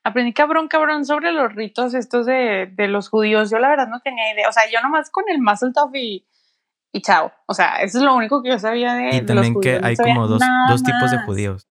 aprendí 0.03 0.33
cabrón, 0.33 0.67
cabrón 0.67 1.05
sobre 1.05 1.31
los 1.31 1.53
ritos 1.53 1.93
estos 1.93 2.25
de, 2.25 2.71
de, 2.75 2.87
los 2.87 3.09
judíos. 3.09 3.49
Yo 3.49 3.59
la 3.59 3.69
verdad 3.69 3.87
no 3.87 3.99
tenía 4.01 4.33
idea. 4.33 4.49
O 4.49 4.51
sea, 4.51 4.63
yo 4.71 4.81
nomás 4.81 5.09
con 5.09 5.23
el 5.27 5.41
Muscle 5.41 5.71
Top 5.73 5.95
y, 5.95 6.25
y 6.91 7.01
chao. 7.01 7.31
O 7.45 7.53
sea, 7.53 7.81
eso 7.81 7.99
es 7.99 8.03
lo 8.03 8.15
único 8.15 8.41
que 8.41 8.49
yo 8.49 8.59
sabía 8.59 8.93
de, 8.93 9.17
y 9.17 9.21
también 9.25 9.59
que 9.59 9.79
hay 9.81 9.95
como 9.95 10.27
dos, 10.27 10.41
dos 10.69 10.83
tipos 10.83 11.11
de 11.11 11.19
judíos. 11.19 11.68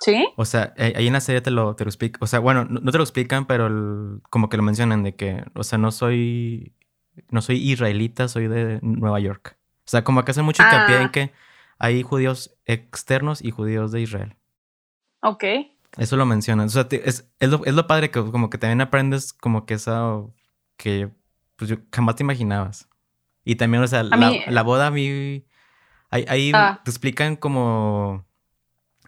¿Sí? 0.00 0.28
O 0.36 0.46
sea, 0.46 0.72
ahí 0.78 1.06
en 1.06 1.12
la 1.12 1.20
serie 1.20 1.42
te 1.42 1.50
lo, 1.50 1.76
te 1.76 1.84
lo 1.84 1.90
explican. 1.90 2.22
O 2.22 2.26
sea, 2.26 2.38
bueno, 2.38 2.64
no, 2.64 2.90
te 2.90 2.96
lo 2.96 3.04
explican, 3.04 3.46
pero 3.46 4.20
como 4.30 4.48
que 4.48 4.56
lo 4.56 4.62
mencionan 4.62 5.02
de 5.02 5.14
que, 5.14 5.44
o 5.54 5.62
sea, 5.62 5.78
no 5.78 5.92
soy, 5.92 6.74
no 7.28 7.42
soy 7.42 7.58
israelita, 7.58 8.26
soy 8.28 8.48
de 8.48 8.78
Nueva 8.82 9.20
York. 9.20 9.58
O 9.80 9.90
sea, 9.90 10.02
como 10.02 10.24
que 10.24 10.30
hacen 10.30 10.44
mucho 10.44 10.62
hincapié 10.62 10.96
en 10.96 11.02
ah. 11.02 11.12
que 11.12 11.32
hay 11.78 12.02
judíos 12.02 12.56
externos 12.64 13.42
y 13.44 13.50
judíos 13.50 13.92
de 13.92 14.00
Israel. 14.00 14.36
Ok. 15.22 15.44
Eso 15.98 16.16
lo 16.16 16.24
mencionan. 16.24 16.66
O 16.66 16.70
sea, 16.70 16.86
es, 16.90 17.30
es, 17.38 17.50
lo, 17.50 17.64
es, 17.66 17.74
lo, 17.74 17.86
padre 17.86 18.10
que 18.10 18.20
como 18.20 18.48
que 18.48 18.56
también 18.56 18.80
aprendes 18.80 19.34
como 19.34 19.66
que 19.66 19.74
esa 19.74 20.14
que 20.78 21.10
pues 21.56 21.68
yo 21.68 21.76
jamás 21.92 22.16
te 22.16 22.22
imaginabas. 22.22 22.88
Y 23.44 23.56
también, 23.56 23.82
o 23.82 23.86
sea, 23.86 24.02
la, 24.02 24.32
la, 24.46 24.62
boda 24.62 24.86
a 24.86 24.90
mí... 24.90 25.44
Ahí, 26.10 26.24
ahí 26.28 26.52
ah. 26.54 26.80
te 26.84 26.90
explican 26.90 27.36
como 27.36 28.24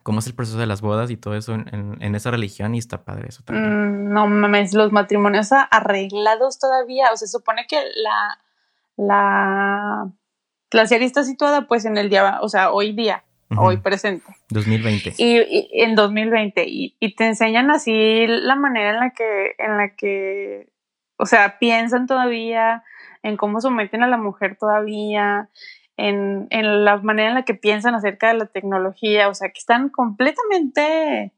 cómo 0.03 0.21
es 0.21 0.27
el 0.27 0.35
proceso 0.35 0.59
de 0.59 0.67
las 0.67 0.81
bodas 0.81 1.11
y 1.11 1.17
todo 1.17 1.35
eso 1.35 1.55
en, 1.55 1.99
en, 2.01 2.15
esa 2.15 2.31
religión 2.31 2.75
y 2.75 2.79
está 2.79 3.05
padre 3.05 3.29
eso 3.29 3.43
también. 3.45 4.09
Mm, 4.09 4.13
no 4.13 4.27
mames, 4.27 4.75
los 4.75 4.93
matrimonios 4.93 5.51
arreglados 5.53 6.59
todavía. 6.59 7.13
O 7.13 7.17
sea, 7.17 7.29
se 7.29 7.39
supone 7.39 7.67
que 7.69 7.77
la, 7.77 8.39
la, 8.97 10.11
la 10.71 10.87
serie 10.87 11.07
está 11.07 11.25
situada 11.25 11.67
pues 11.67 11.85
en 11.85 11.97
el 11.97 12.11
día, 12.11 12.39
o 12.41 12.49
sea, 12.49 12.71
hoy 12.73 12.93
día 12.93 13.25
hoy 13.59 13.77
presente. 13.79 14.33
2020. 14.51 15.15
Y, 15.19 15.69
en 15.73 15.95
2020. 15.95 16.65
Y, 16.67 16.97
y, 16.99 17.15
te 17.15 17.27
enseñan 17.27 17.71
así 17.71 18.27
la 18.27 18.57
manera 18.57 18.91
en 18.91 19.01
la 19.01 19.11
que, 19.11 19.55
en 19.59 19.77
la 19.77 19.95
que, 19.95 20.69
o 21.17 21.27
sea, 21.27 21.59
piensan 21.59 22.07
todavía, 22.07 22.83
en 23.23 23.37
cómo 23.37 23.61
someten 23.61 24.03
a 24.03 24.09
la 24.09 24.17
mujer 24.17 24.57
todavía, 24.59 25.49
en, 25.97 26.47
en 26.51 26.85
la 26.85 26.97
manera 26.99 27.29
en 27.29 27.35
la 27.35 27.45
que 27.45 27.55
piensan 27.55 27.95
acerca 27.95 28.29
de 28.29 28.35
la 28.35 28.47
tecnología, 28.47 29.29
o 29.29 29.35
sea, 29.35 29.51
que 29.51 29.59
están 29.59 29.89
completamente 29.89 31.33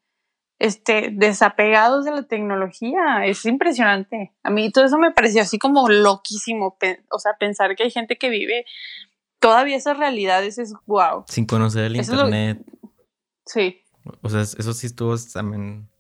este, 0.59 1.11
desapegados 1.13 2.05
de 2.05 2.13
la 2.13 2.23
tecnología. 2.23 3.25
Es 3.25 3.45
impresionante. 3.45 4.33
A 4.43 4.51
mí 4.51 4.71
todo 4.71 4.85
eso 4.85 4.99
me 4.99 5.11
pareció 5.11 5.43
así 5.43 5.59
como 5.59 5.89
loquísimo, 5.89 6.77
o 7.11 7.19
sea, 7.19 7.33
pensar 7.39 7.75
que 7.77 7.85
hay 7.85 7.91
gente 7.91 8.17
que 8.17 8.29
vive 8.29 8.65
todavía 9.45 9.77
esas 9.77 9.99
realidades 9.99 10.57
es 10.57 10.73
wow. 10.87 11.25
Sin 11.29 11.45
conocer 11.45 11.85
el 11.85 11.97
internet. 11.97 12.65
Sí. 13.45 13.83
O 14.23 14.31
sea, 14.31 14.41
eso 14.41 14.73
sí 14.73 14.87
estuvo 14.87 15.15
también. 15.35 15.91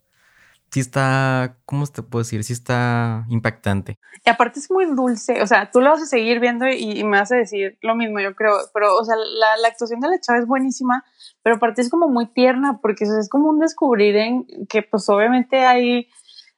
Sí 0.74 0.80
está, 0.80 1.58
¿cómo 1.66 1.87
te 1.87 2.02
puedo 2.02 2.24
decir? 2.24 2.42
Sí 2.42 2.52
está 2.52 3.26
impactante. 3.28 3.96
Y 4.24 4.28
aparte 4.28 4.58
es 4.58 4.68
muy 4.72 4.87
dulce, 4.87 5.40
o 5.40 5.46
sea, 5.46 5.70
tú 5.70 5.80
lo 5.80 5.90
vas 5.90 6.02
a 6.02 6.06
seguir 6.06 6.40
viendo 6.40 6.66
y, 6.66 7.04
me 7.04 7.20
vas 7.20 7.30
a 7.30 7.37
decir 7.37 7.78
lo 7.80 7.94
mismo, 7.94 8.18
yo 8.18 8.34
creo, 8.34 8.56
pero, 8.74 8.96
o 8.96 9.04
sea, 9.04 9.14
la, 9.14 9.68
actuación 9.68 10.00
de 10.00 10.08
la 10.08 10.18
chava 10.20 10.40
es 10.40 10.48
buenísima, 10.48 11.04
pero 11.44 11.54
aparte 11.54 11.80
es 11.80 11.88
como 11.88 12.08
muy 12.08 12.26
tierna, 12.26 12.80
porque 12.82 13.04
es 13.04 13.28
como 13.28 13.50
un 13.50 13.60
descubrir 13.60 14.16
en 14.16 14.46
que 14.68 14.82
pues 14.82 15.08
obviamente 15.08 15.64
hay 15.64 16.08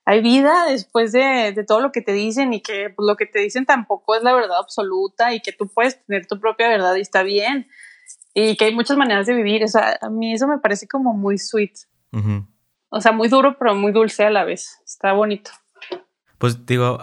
hay 0.07 0.22
vida 0.22 0.64
después 0.66 1.12
de, 1.12 1.62
todo 1.68 1.81
lo 1.81 1.92
que 1.92 2.00
te 2.00 2.12
dicen 2.12 2.55
y 2.55 2.62
que 2.62 2.88
pues, 2.88 3.07
lo 3.07 3.16
que 3.16 3.26
te 3.26 3.40
dicen 3.40 3.66
tampoco 3.66 4.16
es 4.16 4.22
la 4.22 4.33
verdad 4.33 4.57
absoluta 4.57 5.35
y 5.35 5.40
que 5.40 5.52
tú 5.52 5.68
puedes 5.68 6.02
tener 6.07 6.26
tu 6.26 6.40
propia 6.40 6.68
verdad 6.68 6.94
y 6.94 7.02
está 7.02 7.22
bien 7.22 7.68
y 8.33 8.57
que 8.57 8.64
hay 8.64 8.74
muchas 8.74 8.96
maneras 8.96 9.26
de 9.26 9.35
vivir. 9.35 9.62
O 9.62 9.68
sea, 9.68 9.98
a 10.00 10.09
mí 10.09 10.33
eso 10.33 10.48
me 10.48 10.57
parece 10.57 10.88
como 10.88 11.12
muy 11.12 11.37
sweet. 11.37 11.74
O 12.96 13.00
sea, 13.00 13.12
muy 13.12 13.28
duro 13.28 13.56
pero 13.59 13.74
muy 13.74 13.92
dulce 13.92 14.24
a 14.24 14.30
la 14.30 14.44
vez. 14.44 14.80
Está 14.85 15.12
bonito. 15.12 15.50
Pues 16.38 16.66
digo, 16.66 16.98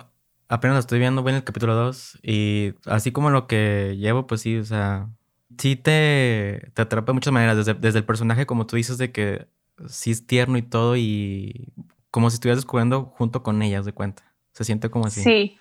apenas 0.48 0.76
lo 0.76 0.80
estoy 0.80 1.00
viendo, 1.00 1.24
voy 1.24 1.32
en 1.32 1.38
el 1.38 1.44
capítulo 1.44 1.76
2 1.76 2.20
y 2.22 2.74
así 2.86 3.12
como 3.12 3.30
lo 3.30 3.48
que 3.48 3.96
llevo, 3.98 4.28
pues 4.28 4.42
sí, 4.42 4.58
o 4.58 4.64
sea, 4.66 5.10
sí 5.58 5.76
te, 5.76 6.72
te 6.74 6.82
atrapa 6.82 7.12
de 7.12 7.14
muchas 7.14 7.34
maneras, 7.34 7.58
desde, 7.58 7.74
desde 7.74 8.00
el 8.00 8.06
personaje 8.06 8.46
como 8.46 8.68
tú 8.68 8.76
dices 8.76 8.98
de 8.98 9.12
que 9.12 9.48
sí 9.88 10.12
es 10.12 10.28
tierno 10.28 10.58
y 10.58 10.62
todo 10.62 10.96
y 10.98 11.74
como 12.12 12.30
si 12.30 12.36
estuvieras 12.36 12.60
descubriendo 12.60 13.06
junto 13.06 13.42
con 13.42 13.62
ellas 13.64 13.86
de 13.86 13.94
cuenta. 13.94 14.34
Se 14.52 14.64
siente 14.64 14.90
como 14.92 15.08
así. 15.08 15.24
Sí, 15.24 15.58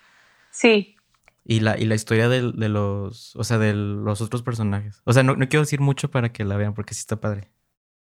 sí. 0.51 0.95
Y 1.45 1.59
la, 1.61 1.77
y 1.77 1.85
la 1.85 1.95
historia 1.95 2.29
de, 2.29 2.51
de 2.51 2.69
los, 2.69 3.35
o 3.35 3.43
sea, 3.43 3.57
de 3.57 3.73
los 3.73 4.21
otros 4.21 4.43
personajes. 4.43 5.01
O 5.03 5.13
sea, 5.13 5.23
no, 5.23 5.35
no, 5.35 5.49
quiero 5.49 5.63
decir 5.63 5.81
mucho 5.81 6.11
para 6.11 6.31
que 6.31 6.45
la 6.45 6.55
vean 6.55 6.73
porque 6.73 6.93
sí 6.93 6.99
está 6.99 7.17
padre. 7.17 7.49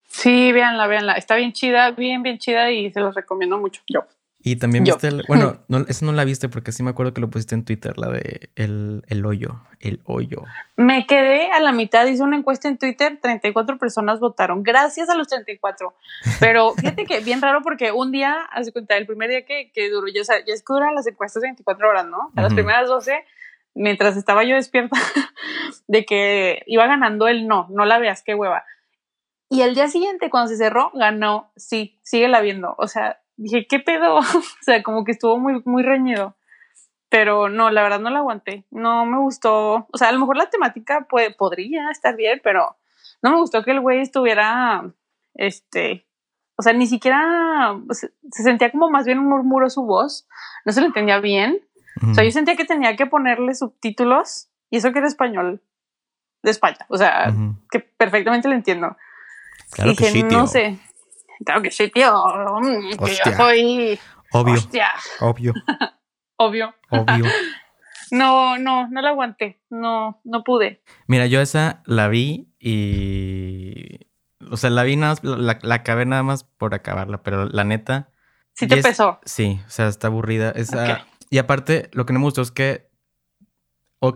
Sí, 0.10 0.52
véanla, 0.52 0.88
véanla. 0.88 1.14
Está 1.14 1.36
bien 1.36 1.54
chida, 1.54 1.92
bien, 1.92 2.24
bien 2.24 2.40
chida 2.40 2.72
y 2.72 2.92
se 2.92 3.00
los 3.00 3.16
recomiendo 3.16 3.58
mucho. 3.58 3.82
Yo. 3.88 4.06
Y 4.42 4.56
también 4.56 4.86
viste, 4.86 5.10
bueno, 5.28 5.60
no, 5.68 5.80
eso 5.88 6.06
no 6.06 6.14
la 6.14 6.24
viste 6.24 6.48
porque 6.48 6.72
sí 6.72 6.82
me 6.82 6.92
acuerdo 6.92 7.14
que 7.14 7.20
lo 7.20 7.30
pusiste 7.30 7.56
en 7.56 7.66
Twitter, 7.66 7.98
la 7.98 8.10
de 8.10 8.50
el, 8.56 9.04
el, 9.08 9.26
hoyo, 9.26 9.62
el 9.82 10.02
hoyo. 10.06 10.44
Me 10.78 11.06
quedé 11.06 11.52
a 11.52 11.60
la 11.60 11.74
mitad, 11.74 12.06
hice 12.08 12.24
una 12.24 12.38
encuesta 12.38 12.70
en 12.70 12.78
Twitter, 12.78 13.20
34 13.22 13.78
personas 13.78 14.20
votaron, 14.20 14.64
gracias 14.64 15.10
a 15.10 15.16
los 15.16 15.28
34. 15.28 15.94
Pero 16.40 16.74
fíjate 16.78 17.06
que 17.06 17.20
bien 17.20 17.42
raro 17.42 17.62
porque 17.62 17.92
un 17.92 18.12
día, 18.14 18.34
hace 18.52 18.72
cuenta, 18.72 18.96
el 18.96 19.06
primer 19.06 19.30
día 19.30 19.46
que, 19.46 19.72
que 19.74 19.90
duró, 19.90 20.08
ya, 20.08 20.22
o 20.22 20.26
sea, 20.26 20.38
ya 20.46 20.54
es 20.54 20.64
que 20.64 20.74
duran 20.74 20.96
las 20.96 21.06
encuestas 21.06 21.44
24 21.44 21.90
horas, 21.90 22.06
¿no? 22.06 22.32
A 22.36 22.42
las 22.42 22.54
primeras 22.54 22.88
12, 22.88 23.26
mientras 23.76 24.16
estaba 24.16 24.46
yo 24.46 24.56
despierta, 24.56 24.98
de 25.88 26.06
que 26.06 26.64
iba 26.66 26.88
ganando 26.88 27.28
el 27.28 27.46
no, 27.46 27.68
no 27.70 27.84
la 27.84 28.00
veas, 28.00 28.24
qué 28.24 28.36
hueva. 28.36 28.64
Y 29.50 29.62
el 29.62 29.74
día 29.74 29.88
siguiente, 29.88 30.30
cuando 30.30 30.50
se 30.50 30.58
cerró, 30.58 30.92
ganó, 30.94 31.52
sí, 31.56 32.00
sigue 32.04 32.28
la 32.28 32.42
viendo. 32.42 32.76
O 32.78 32.88
sea, 32.88 33.20
dije, 33.36 33.66
¿qué 33.68 33.80
pedo? 33.80 34.18
o 34.18 34.24
sea, 34.62 34.84
como 34.84 35.04
que 35.04 35.14
estuvo 35.14 35.38
muy, 35.40 35.62
muy 35.66 35.84
reñido. 35.84 36.36
Pero 37.10 37.50
no, 37.50 37.72
la 37.72 37.82
verdad 37.82 38.00
no 38.00 38.12
la 38.12 38.20
aguanté. 38.20 38.68
No 38.70 39.06
me 39.06 39.18
gustó. 39.18 39.88
O 39.92 39.98
sea, 39.98 40.10
a 40.10 40.12
lo 40.12 40.20
mejor 40.20 40.38
la 40.38 40.52
temática 40.52 41.08
puede, 41.10 41.34
podría 41.34 41.90
estar 41.90 42.16
bien, 42.16 42.40
pero 42.44 42.78
no 43.24 43.32
me 43.32 43.38
gustó 43.38 43.64
que 43.64 43.72
el 43.72 43.82
güey 43.82 44.02
estuviera, 44.02 44.94
este, 45.34 46.08
o 46.56 46.62
sea, 46.62 46.74
ni 46.74 46.86
siquiera 46.86 47.76
se, 47.90 48.12
sentía 48.32 48.72
como 48.72 48.92
más 48.92 49.06
bien 49.06 49.18
un 49.18 49.28
murmuro 49.28 49.70
su 49.72 49.84
voz. 49.84 50.28
No 50.66 50.72
se 50.72 50.82
le 50.82 50.88
entendía 50.88 51.20
bien. 51.20 51.60
O 52.12 52.14
sea, 52.14 52.24
yo 52.24 52.32
sentía 52.32 52.56
que 52.56 52.66
tenía 52.66 52.96
que 52.96 53.08
ponerle 53.08 53.56
subtítulos 53.56 54.50
y 54.70 54.78
eso 54.78 54.94
que 54.94 55.00
era 55.00 55.08
español 55.08 55.62
de 56.44 56.52
España. 56.52 56.86
O 56.88 56.98
sea, 56.98 57.34
que 57.72 57.80
perfectamente 57.80 58.48
lo 58.48 58.54
entiendo. 58.54 58.96
Claro 59.72 59.96
que 59.96 60.06
sí, 60.06 60.24
tío. 60.24 60.38
no 60.38 60.48
sé. 60.48 60.80
Claro 61.46 61.62
que 61.62 61.72
sí, 61.72 61.90
tío. 61.90 62.14
Mm, 62.62 62.98
que 63.04 63.16
yo 63.16 63.32
soy. 63.38 64.00
Obvio. 64.32 64.54
Hostia. 64.56 64.90
Obvio. 65.22 65.54
Obvio. 66.38 66.74
Obvio. 66.90 67.26
no, 68.12 68.58
no, 68.58 68.88
no 68.88 69.02
la 69.02 69.10
aguanté. 69.10 69.62
No, 69.70 70.22
no 70.24 70.44
pude. 70.44 70.82
Mira, 71.08 71.26
yo 71.28 71.42
esa 71.42 71.82
la 71.86 72.08
vi 72.08 72.54
y. 72.60 74.08
O 74.52 74.58
sea, 74.58 74.70
la 74.70 74.84
vi 74.84 74.96
nada 74.96 75.14
más, 75.14 75.24
la, 75.24 75.60
la 75.62 75.76
acabé 75.76 76.06
nada 76.06 76.24
más 76.24 76.44
por 76.44 76.74
acabarla, 76.74 77.22
pero 77.24 77.46
la 77.46 77.64
neta. 77.64 78.10
Sí 78.54 78.68
te 78.68 78.82
pesó. 78.82 79.20
Sí, 79.26 79.62
o 79.66 79.70
sea, 79.70 79.88
está 79.88 80.08
aburrida. 80.08 80.52
Esa, 80.52 81.06
Y 81.30 81.38
aparte, 81.38 81.90
lo 81.94 82.06
que 82.06 82.14
no 82.14 82.20
me 82.20 82.26
gustó 82.26 82.42
es 82.42 82.52
que. 82.52 82.90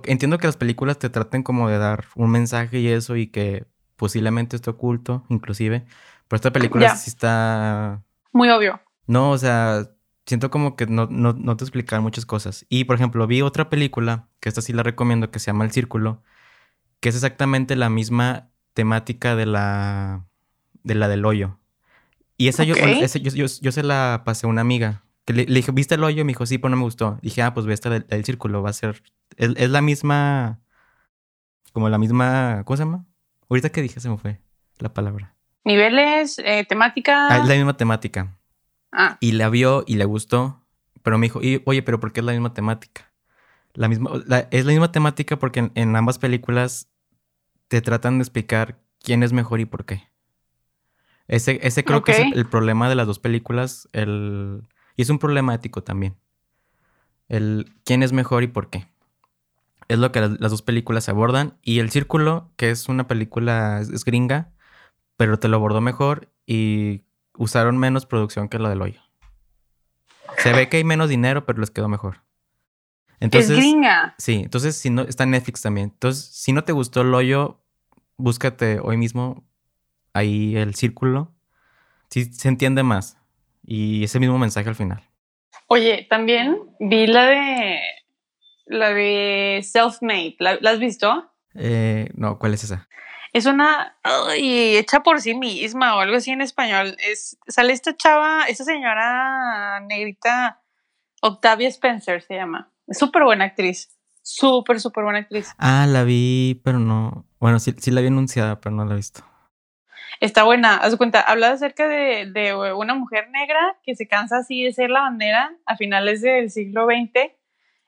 entiendo 0.06 0.38
que 0.38 0.48
las 0.48 0.58
películas 0.58 0.98
te 0.98 1.10
traten 1.10 1.44
como 1.44 1.70
de 1.70 1.78
dar 1.78 2.06
un 2.16 2.32
mensaje 2.32 2.80
y 2.80 2.88
eso, 2.88 3.16
y 3.16 3.28
que 3.28 3.66
posiblemente 4.04 4.58
esté 4.58 4.70
oculto, 4.70 5.24
inclusive. 5.30 5.86
Pero 6.28 6.36
esta 6.36 6.52
película 6.52 6.94
sí 6.98 7.10
está. 7.10 8.04
Muy 8.34 8.50
obvio. 8.50 8.82
No, 9.08 9.32
o 9.32 9.38
sea, 9.38 9.92
siento 10.26 10.52
como 10.52 10.76
que 10.76 10.88
no, 10.88 11.08
no, 11.10 11.32
no 11.32 11.56
te 11.56 11.64
explican 11.64 12.04
muchas 12.04 12.26
cosas. 12.26 12.66
Y 12.68 12.84
por 12.84 12.98
ejemplo, 12.98 13.26
vi 13.28 13.42
otra 13.42 13.70
película, 13.70 14.28
que 14.42 14.50
esta 14.50 14.60
sí 14.62 14.74
la 14.74 14.84
recomiendo, 14.84 15.32
que 15.32 15.40
se 15.40 15.46
llama 15.46 15.64
El 15.64 15.72
Círculo, 15.72 16.22
que 17.00 17.08
es 17.08 17.16
exactamente 17.16 17.78
la 17.78 17.90
misma 17.90 18.50
temática 18.74 19.38
de 19.38 19.46
la, 19.46 20.26
de 20.84 20.96
la 20.96 21.08
del 21.08 21.24
hoyo. 21.24 21.60
Y 22.36 22.50
esa, 22.50 22.66
yo, 22.66 22.76
yo, 22.76 23.46
yo, 23.46 23.72
se 23.72 23.84
la 23.84 24.24
pasé 24.26 24.48
a 24.48 24.50
una 24.50 24.60
amiga. 24.60 25.06
Que 25.24 25.32
le, 25.32 25.46
dije, 25.46 25.72
¿viste 25.72 25.96
el 25.96 26.04
hoyo? 26.04 26.26
Me 26.26 26.32
dijo, 26.32 26.46
sí, 26.46 26.58
pero 26.58 26.72
no 26.72 26.76
me 26.76 26.84
gustó. 26.84 27.20
Dije, 27.22 27.42
ah, 27.42 27.54
pues 27.54 27.66
ve 27.66 27.74
esta 27.74 27.90
del, 27.90 28.26
círculo, 28.26 28.62
va 28.62 28.72
a 28.72 28.74
ser. 28.74 29.02
Es, 29.38 29.70
la 29.70 29.82
misma. 29.82 30.60
Como 31.72 31.88
la 31.88 31.98
misma. 31.98 32.64
¿Cómo 32.66 32.76
se 32.76 32.84
llama? 32.84 33.06
Ahorita 33.54 33.70
que 33.70 33.84
dije 33.84 34.00
se 34.00 34.10
me 34.10 34.18
fue 34.18 34.40
la 34.80 34.96
palabra. 34.96 35.36
Niveles, 35.64 36.40
eh, 36.40 36.66
temática. 36.68 37.28
Ah, 37.30 37.38
es 37.38 37.48
la 37.48 37.54
misma 37.54 37.78
temática. 37.78 38.36
Ah. 38.92 39.18
Y 39.20 39.34
la 39.34 39.48
vio 39.50 39.84
y 39.86 39.98
le 39.98 40.06
gustó. 40.06 40.66
Pero 41.04 41.20
me 41.20 41.28
dijo, 41.28 41.40
oye, 41.66 41.84
pero 41.84 42.00
¿por 42.00 42.14
qué 42.14 42.22
es 42.22 42.26
la 42.26 42.32
misma 42.32 42.56
temática? 42.56 43.14
La 43.74 43.88
misma, 43.88 44.10
es 44.50 44.66
la 44.66 44.72
misma 44.72 44.92
temática 44.92 45.38
porque 45.38 45.70
en 45.76 45.96
ambas 45.96 46.18
películas 46.18 46.90
te 47.68 47.80
tratan 47.82 48.18
de 48.18 48.24
explicar 48.24 48.80
quién 49.04 49.22
es 49.22 49.34
mejor 49.34 49.60
y 49.60 49.66
por 49.66 49.86
qué. 49.86 50.10
Ese, 51.28 51.60
ese 51.62 51.84
creo 51.84 52.04
que 52.04 52.14
es 52.14 52.20
el, 52.34 52.48
problema 52.48 52.90
de 52.90 52.96
las 52.96 53.06
dos 53.06 53.20
películas. 53.20 53.88
El, 53.94 54.68
y 54.96 55.04
es 55.04 55.12
un 55.12 55.20
problema 55.20 55.54
ético 55.54 55.84
también. 55.84 56.18
El 57.30 57.72
quién 57.86 58.02
es 58.02 58.14
mejor 58.14 58.42
y 58.42 58.48
por 58.48 58.72
qué. 58.72 58.88
Es 59.88 60.00
lo 60.00 60.12
que 60.12 60.22
las, 60.22 60.40
dos 60.40 60.62
películas 60.62 61.10
abordan. 61.10 61.58
Y 61.62 61.80
El 61.80 61.92
Círculo, 61.92 62.52
que 62.56 62.70
es 62.70 62.90
una 62.90 63.08
película 63.08 63.80
es, 63.82 64.06
gringa, 64.06 64.52
pero 65.18 65.40
te 65.40 65.48
lo 65.48 65.58
abordó 65.58 65.82
mejor 65.82 66.32
y 66.46 67.04
usaron 67.38 67.78
menos 67.78 68.06
producción 68.06 68.50
que 68.50 68.60
lo 68.60 68.70
del 68.70 68.82
hoyo. 68.82 69.02
Se 70.38 70.54
ve 70.54 70.70
que 70.70 70.78
hay 70.78 70.84
menos 70.84 71.10
dinero, 71.10 71.46
pero 71.46 71.60
les 71.60 71.72
quedó 71.72 71.88
mejor. 71.88 72.24
Entonces, 73.20 73.52
es 73.52 73.58
gringa. 73.58 74.16
Sí, 74.18 74.42
entonces 74.44 74.76
si 74.76 74.90
no, 74.90 75.04
está 75.04 75.24
en 75.24 75.32
Netflix 75.32 75.62
también. 75.62 75.92
Entonces, 75.94 76.26
si 76.26 76.52
no 76.52 76.64
te 76.64 76.74
gustó 76.74 77.02
el 77.02 77.14
hoyo, 77.14 77.62
búscate 78.18 78.80
hoy 78.80 78.98
mismo 78.98 79.44
ahí 80.14 80.56
el 80.58 80.76
círculo. 80.76 81.32
Sí, 82.10 82.26
se 82.26 82.48
entiende 82.48 82.84
más. 82.84 83.18
Y 83.66 84.04
ese 84.04 84.20
mismo 84.20 84.38
mensaje 84.38 84.68
al 84.68 84.76
final. 84.76 85.04
Oye, 85.68 86.06
también 86.10 86.58
vi 86.80 87.08
la 87.08 87.26
de 87.26 87.80
la 88.66 88.94
de 88.94 89.62
Self-Made. 89.64 90.36
¿La, 90.40 90.72
has 90.72 90.80
visto? 90.80 91.32
Eh, 91.56 92.10
no, 92.16 92.40
¿cuál 92.40 92.54
es 92.54 92.64
esa? 92.64 92.88
Es 93.32 93.48
una 93.48 93.98
hecha 94.36 95.02
por 95.02 95.20
sí 95.20 95.34
misma 95.34 95.96
o 95.96 96.00
algo 96.00 96.18
así 96.18 96.32
en 96.32 96.42
español. 96.42 96.96
Es, 97.00 97.38
sale 97.48 97.74
esta 97.74 97.96
chava, 97.96 98.46
esta 98.48 98.64
señora 98.64 99.80
negrita, 99.82 100.62
Octavia 101.22 101.68
Spencer 101.70 102.22
se 102.22 102.36
llama. 102.36 102.72
Es 102.88 103.00
súper 103.00 103.24
buena 103.24 103.46
actriz. 103.46 103.90
Súper, 104.22 104.80
súper 104.80 105.04
buena 105.04 105.20
actriz. 105.20 105.50
Ah, 105.58 105.86
la 105.88 106.04
vi, 106.04 106.62
pero 106.64 106.80
no. 106.80 107.26
Bueno, 107.40 107.60
sí, 107.60 107.74
sí 107.78 107.92
la 107.92 108.02
vi 108.02 108.08
anunciada, 108.08 108.62
pero 108.62 108.76
no 108.76 108.86
la 108.86 108.94
he 108.94 108.98
visto. 108.98 109.22
Está 110.20 110.44
buena. 110.44 110.78
Haz 110.78 110.96
cuenta, 110.96 111.20
habla 111.20 111.52
acerca 111.52 111.88
de, 111.88 112.32
de, 112.32 112.54
una 112.54 112.94
mujer 112.94 113.30
negra 113.32 113.78
que 113.84 113.96
se 113.96 114.08
cansa 114.08 114.38
así 114.38 114.64
de 114.64 114.72
ser 114.72 114.90
la 114.90 115.02
bandera 115.02 115.58
a 115.66 115.76
finales 115.76 116.22
del 116.22 116.52
siglo 116.52 116.86
XX 116.86 117.34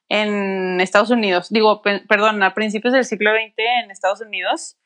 en 0.09 0.79
Estados 0.81 1.09
Unidos. 1.09 1.49
Digo, 1.49 1.81
perdón, 1.81 2.43
a 2.43 2.53
principios 2.53 2.93
del 2.93 3.05
siglo 3.05 3.31
XX 3.31 3.53
en 3.57 3.91
Estados 3.91 4.21
Unidos. 4.21 4.77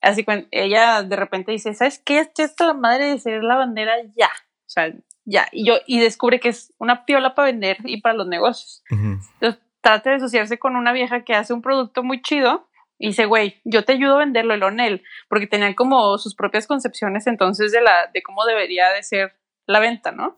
Así 0.00 0.24
que 0.24 0.46
ella 0.50 1.02
de 1.02 1.16
repente 1.16 1.52
dice, 1.52 1.74
¿sabes 1.74 2.00
qué? 2.04 2.20
Estoy 2.20 2.46
hasta 2.46 2.66
la 2.66 2.74
madre 2.74 3.06
de 3.06 3.18
ser 3.18 3.42
la 3.42 3.56
bandera 3.56 3.94
ya. 4.16 4.30
O 4.66 4.72
sea, 4.72 4.92
ya, 5.24 5.48
y 5.52 5.66
yo, 5.66 5.74
y 5.86 6.00
descubre 6.00 6.40
que 6.40 6.48
es 6.48 6.72
una 6.78 7.04
piola 7.04 7.34
para 7.34 7.46
vender 7.46 7.78
y 7.84 8.00
para 8.00 8.14
los 8.14 8.26
negocios. 8.26 8.82
Entonces 8.90 9.60
trata 9.80 10.10
de 10.10 10.16
asociarse 10.16 10.58
con 10.58 10.76
una 10.76 10.92
vieja 10.92 11.24
que 11.24 11.34
hace 11.34 11.52
un 11.52 11.62
producto 11.62 12.02
muy 12.02 12.22
chido 12.22 12.68
y 12.98 13.08
dice, 13.08 13.24
güey, 13.24 13.60
yo 13.64 13.84
te 13.84 13.94
ayudo 13.94 14.16
a 14.16 14.18
venderlo, 14.18 14.54
el 14.54 14.62
Onel, 14.62 15.02
porque 15.28 15.46
tenían 15.46 15.74
como 15.74 16.18
sus 16.18 16.34
propias 16.34 16.66
concepciones 16.66 17.26
entonces 17.26 17.72
de 17.72 17.80
la, 17.80 18.10
de 18.12 18.22
cómo 18.22 18.44
debería 18.44 18.90
de 18.90 19.02
ser 19.02 19.32
la 19.66 19.80
venta, 19.80 20.12
¿no? 20.12 20.36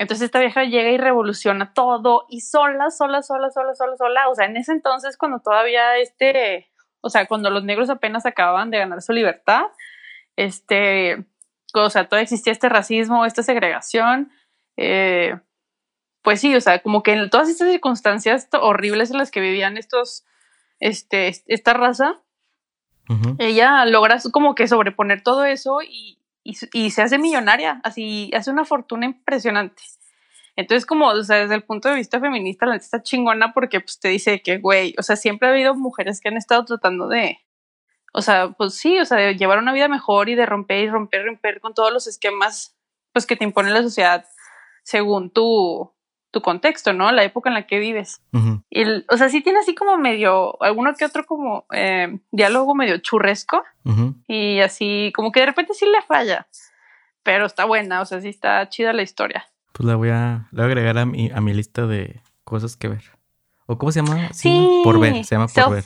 Entonces 0.00 0.24
esta 0.24 0.40
vieja 0.40 0.64
llega 0.64 0.88
y 0.88 0.96
revoluciona 0.96 1.74
todo 1.74 2.24
y 2.30 2.40
sola, 2.40 2.90
sola, 2.90 3.20
sola, 3.20 3.50
sola, 3.50 3.74
sola, 3.74 3.98
sola. 3.98 4.28
O 4.30 4.34
sea, 4.34 4.46
en 4.46 4.56
ese 4.56 4.72
entonces 4.72 5.18
cuando 5.18 5.40
todavía 5.40 5.98
este, 5.98 6.72
o 7.02 7.10
sea, 7.10 7.26
cuando 7.26 7.50
los 7.50 7.64
negros 7.64 7.90
apenas 7.90 8.24
acababan 8.24 8.70
de 8.70 8.78
ganar 8.78 9.02
su 9.02 9.12
libertad, 9.12 9.64
este, 10.36 11.26
o 11.74 11.90
sea, 11.90 12.08
todavía 12.08 12.22
existía 12.22 12.50
este 12.50 12.70
racismo, 12.70 13.26
esta 13.26 13.42
segregación. 13.42 14.32
Eh, 14.78 15.38
pues 16.22 16.40
sí, 16.40 16.56
o 16.56 16.62
sea, 16.62 16.78
como 16.78 17.02
que 17.02 17.12
en 17.12 17.28
todas 17.28 17.50
estas 17.50 17.68
circunstancias 17.68 18.48
horribles 18.58 19.10
en 19.10 19.18
las 19.18 19.30
que 19.30 19.40
vivían 19.40 19.76
estos, 19.76 20.24
este, 20.78 21.30
esta 21.46 21.74
raza, 21.74 22.22
ella 23.38 23.84
logra 23.84 24.16
como 24.32 24.54
que 24.54 24.66
sobreponer 24.66 25.22
todo 25.22 25.44
eso 25.44 25.82
y, 25.82 26.19
se 26.44 27.02
hace 27.02 27.18
millonaria, 27.18 27.80
así 27.84 28.30
hace 28.34 28.50
una 28.50 28.64
fortuna 28.64 29.06
impresionante. 29.06 29.82
Entonces, 30.56 30.84
como, 30.86 31.06
o 31.08 31.22
sea, 31.22 31.38
desde 31.38 31.54
el 31.54 31.62
punto 31.62 31.88
de 31.88 31.94
vista 31.94 32.20
feminista, 32.20 32.66
la 32.66 32.76
está 32.76 33.02
chingona 33.02 33.52
porque 33.52 33.80
pues 33.80 33.98
te 34.00 34.08
dice 34.08 34.42
que, 34.42 34.58
güey, 34.58 34.94
o 34.98 35.02
sea, 35.02 35.16
siempre 35.16 35.48
ha 35.48 35.52
habido 35.52 35.74
mujeres 35.74 36.20
que 36.20 36.28
han 36.28 36.36
estado 36.36 36.64
tratando 36.64 37.08
de, 37.08 37.38
o 38.12 38.22
sea, 38.22 38.50
pues 38.50 38.74
sí, 38.74 38.98
o 38.98 39.04
sea, 39.04 39.18
de 39.18 39.36
llevar 39.36 39.58
una 39.58 39.72
vida 39.72 39.88
mejor 39.88 40.28
y 40.28 40.34
de 40.34 40.46
romper 40.46 40.84
y 40.84 40.90
romper, 40.90 41.24
romper 41.24 41.60
con 41.60 41.74
todos 41.74 41.92
los 41.92 42.06
esquemas, 42.06 42.76
pues 43.12 43.26
que 43.26 43.36
te 43.36 43.44
impone 43.44 43.70
la 43.70 43.82
sociedad 43.82 44.26
según 44.82 45.30
tu, 45.30 45.92
tu 46.30 46.40
contexto, 46.42 46.92
¿no? 46.92 47.10
La 47.12 47.24
época 47.24 47.50
en 47.50 47.54
la 47.54 47.66
que 47.66 47.78
vives. 47.78 48.22
y 48.70 48.84
o 49.08 49.16
sea, 49.16 49.28
sí 49.28 49.40
tiene 49.40 49.60
así 49.60 49.74
como 49.74 49.96
medio, 49.98 50.60
alguno 50.62 50.94
que 50.94 51.04
otro 51.04 51.24
como 51.26 51.66
eh, 51.72 52.18
diálogo 52.30 52.74
medio 52.74 52.98
churresco 52.98 53.62
y 54.28 54.60
así 54.60 55.12
como 55.14 55.32
que 55.32 55.40
de 55.40 55.46
repente 55.46 55.74
sí 55.74 55.86
le 55.86 56.02
falla, 56.02 56.46
pero 57.22 57.46
está 57.46 57.64
buena, 57.64 58.00
o 58.00 58.04
sea, 58.04 58.20
sí 58.20 58.28
está 58.28 58.68
chida 58.68 58.92
la 58.92 59.02
historia. 59.02 59.46
Pues 59.72 59.86
la 59.86 59.96
voy 59.96 60.10
a, 60.10 60.48
la 60.52 60.62
voy 60.62 60.62
a 60.62 60.66
agregar 60.66 60.98
a 60.98 61.06
mi, 61.06 61.30
a 61.30 61.40
mi 61.40 61.54
lista 61.54 61.86
de 61.86 62.22
cosas 62.44 62.76
que 62.76 62.88
ver. 62.88 63.02
¿O 63.66 63.78
cómo 63.78 63.92
se 63.92 64.02
llama? 64.02 64.32
Sí, 64.32 64.80
por 64.82 64.98
ver, 64.98 65.24
se 65.24 65.36
llama 65.36 65.46
por 65.46 65.74
ver. 65.74 65.84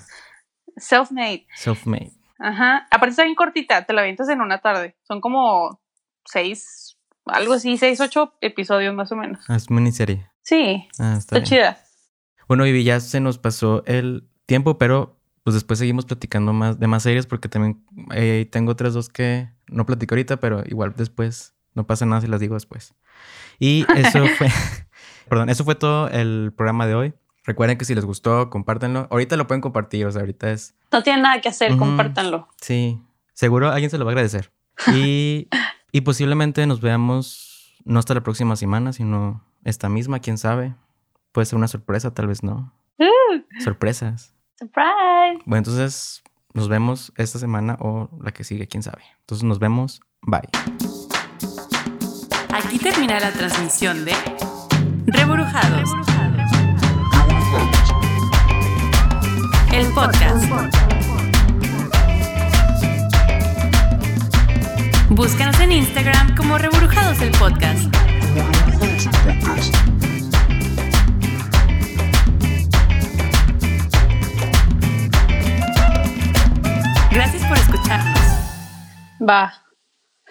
Self-made. 0.77 1.47
Self-made. 1.55 2.13
Ajá. 2.39 2.87
Aparte 2.91 3.11
está 3.11 3.25
bien 3.25 3.35
cortita, 3.35 3.85
te 3.85 3.93
la 3.93 4.01
avientas 4.01 4.29
en 4.29 4.41
una 4.41 4.59
tarde. 4.59 4.97
Son 5.03 5.21
como 5.21 5.81
seis, 6.25 6.99
algo 7.27 7.55
así, 7.55 7.77
seis, 7.77 8.01
ocho 8.01 8.35
episodios 8.41 8.95
más 8.95 9.13
o 9.13 9.17
menos. 9.17 9.45
Ah, 9.49 9.57
es 9.57 9.71
miniserie. 9.71 10.31
Sí. 10.45 10.87
Ah, 10.99 11.17
está, 11.19 11.43
chida. 11.43 11.79
Bueno, 12.47 12.65
Vivi, 12.65 12.85
ya 12.85 13.01
se 13.01 13.19
nos 13.21 13.39
pasó 13.39 13.83
el 13.87 14.29
tiempo, 14.47 14.79
pero 14.79 15.19
pues 15.43 15.55
después 15.55 15.79
seguimos 15.79 16.05
platicando 16.05 16.53
más 16.53 16.79
de 16.79 16.87
más 16.87 17.03
series 17.03 17.27
porque 17.27 17.49
también 17.49 17.85
eh, 18.15 18.49
tengo 18.51 18.73
otras 18.73 18.95
dos 18.95 19.09
que 19.09 19.51
no 19.69 19.87
platico 19.87 20.15
ahorita, 20.15 20.37
pero 20.39 20.63
igual 20.67 20.95
después 20.97 21.55
no 21.75 21.87
pasa 21.87 22.07
nada 22.07 22.21
si 22.21 22.27
las 22.29 22.41
digo 22.41 22.55
después. 22.55 22.95
Y 23.59 23.87
eso 23.97 24.27
fue, 24.39 24.49
perdón, 25.29 25.49
eso 25.49 25.65
fue 25.65 25.75
todo 25.75 26.09
el 26.09 26.53
programa 26.55 26.87
de 26.87 26.95
hoy. 26.95 27.15
Recuerden 27.45 27.77
que 27.77 27.85
si 27.85 27.95
les 27.95 28.05
gustó, 28.05 28.49
compártanlo. 28.49 29.07
Ahorita 29.11 29.37
lo 29.37 29.47
pueden 29.47 29.61
compartir, 29.61 30.07
o 30.07 30.13
sea, 30.13 30.21
ahorita 30.21 30.51
es... 30.51 30.75
No 30.93 31.03
tienen 31.03 31.23
nada 31.23 31.41
que 31.41 31.51
hacer, 31.51 31.77
compártanlo. 31.77 32.49
Sí, 32.61 33.01
seguro 33.35 33.71
alguien 33.71 33.91
se 33.91 33.99
lo 33.99 34.05
va 34.05 34.11
a 34.11 34.13
agradecer. 34.13 34.53
Y, 34.95 35.49
y 35.93 36.01
posiblemente 36.03 36.67
nos 36.67 36.81
veamos 36.81 37.75
no 37.85 37.99
hasta 37.99 38.15
la 38.15 38.23
próxima 38.23 38.57
semana, 38.57 38.93
sino 38.95 39.45
esta 39.65 39.89
misma, 39.89 40.21
quién 40.21 40.39
sabe. 40.39 40.75
Puede 41.33 41.47
ser 41.47 41.57
una 41.57 41.69
sorpresa, 41.69 42.13
tal 42.15 42.27
vez 42.29 42.43
no. 42.43 42.73
Uh, 42.99 43.05
Sorpresas. 43.65 44.35
surprise. 44.59 45.43
Bueno, 45.47 45.59
entonces 45.59 46.23
nos 46.53 46.69
vemos 46.69 47.13
esta 47.17 47.39
semana 47.39 47.77
o 47.81 48.09
la 48.23 48.33
que 48.33 48.45
sigue, 48.45 48.69
quién 48.69 48.83
sabe. 48.83 49.03
Entonces 49.21 49.45
nos 49.45 49.59
vemos. 49.59 50.01
Bye. 50.23 50.49
Aquí 52.53 52.79
termina 52.79 53.19
la 53.19 53.33
transmisión 53.33 54.05
de 54.05 54.13
Reburujados, 55.07 55.91
el 59.73 59.87
podcast. 59.93 60.45
Búscanos 65.11 65.59
en 65.61 65.73
Instagram 65.73 66.37
como 66.37 66.59
Reburujados 66.59 67.21
el 67.21 67.31
podcast. 67.33 67.93
Gracias 77.11 77.45
por 77.45 77.57
escucharnos. 77.57 78.19
Va. 79.21 79.53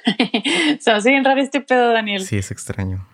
Se 0.79 0.91
va 0.91 0.97
a 0.97 1.01
seguir 1.01 1.23
raro 1.23 1.41
este 1.41 1.61
pedo, 1.61 1.93
Daniel. 1.93 2.25
Sí, 2.25 2.37
es 2.37 2.51
extraño. 2.51 3.07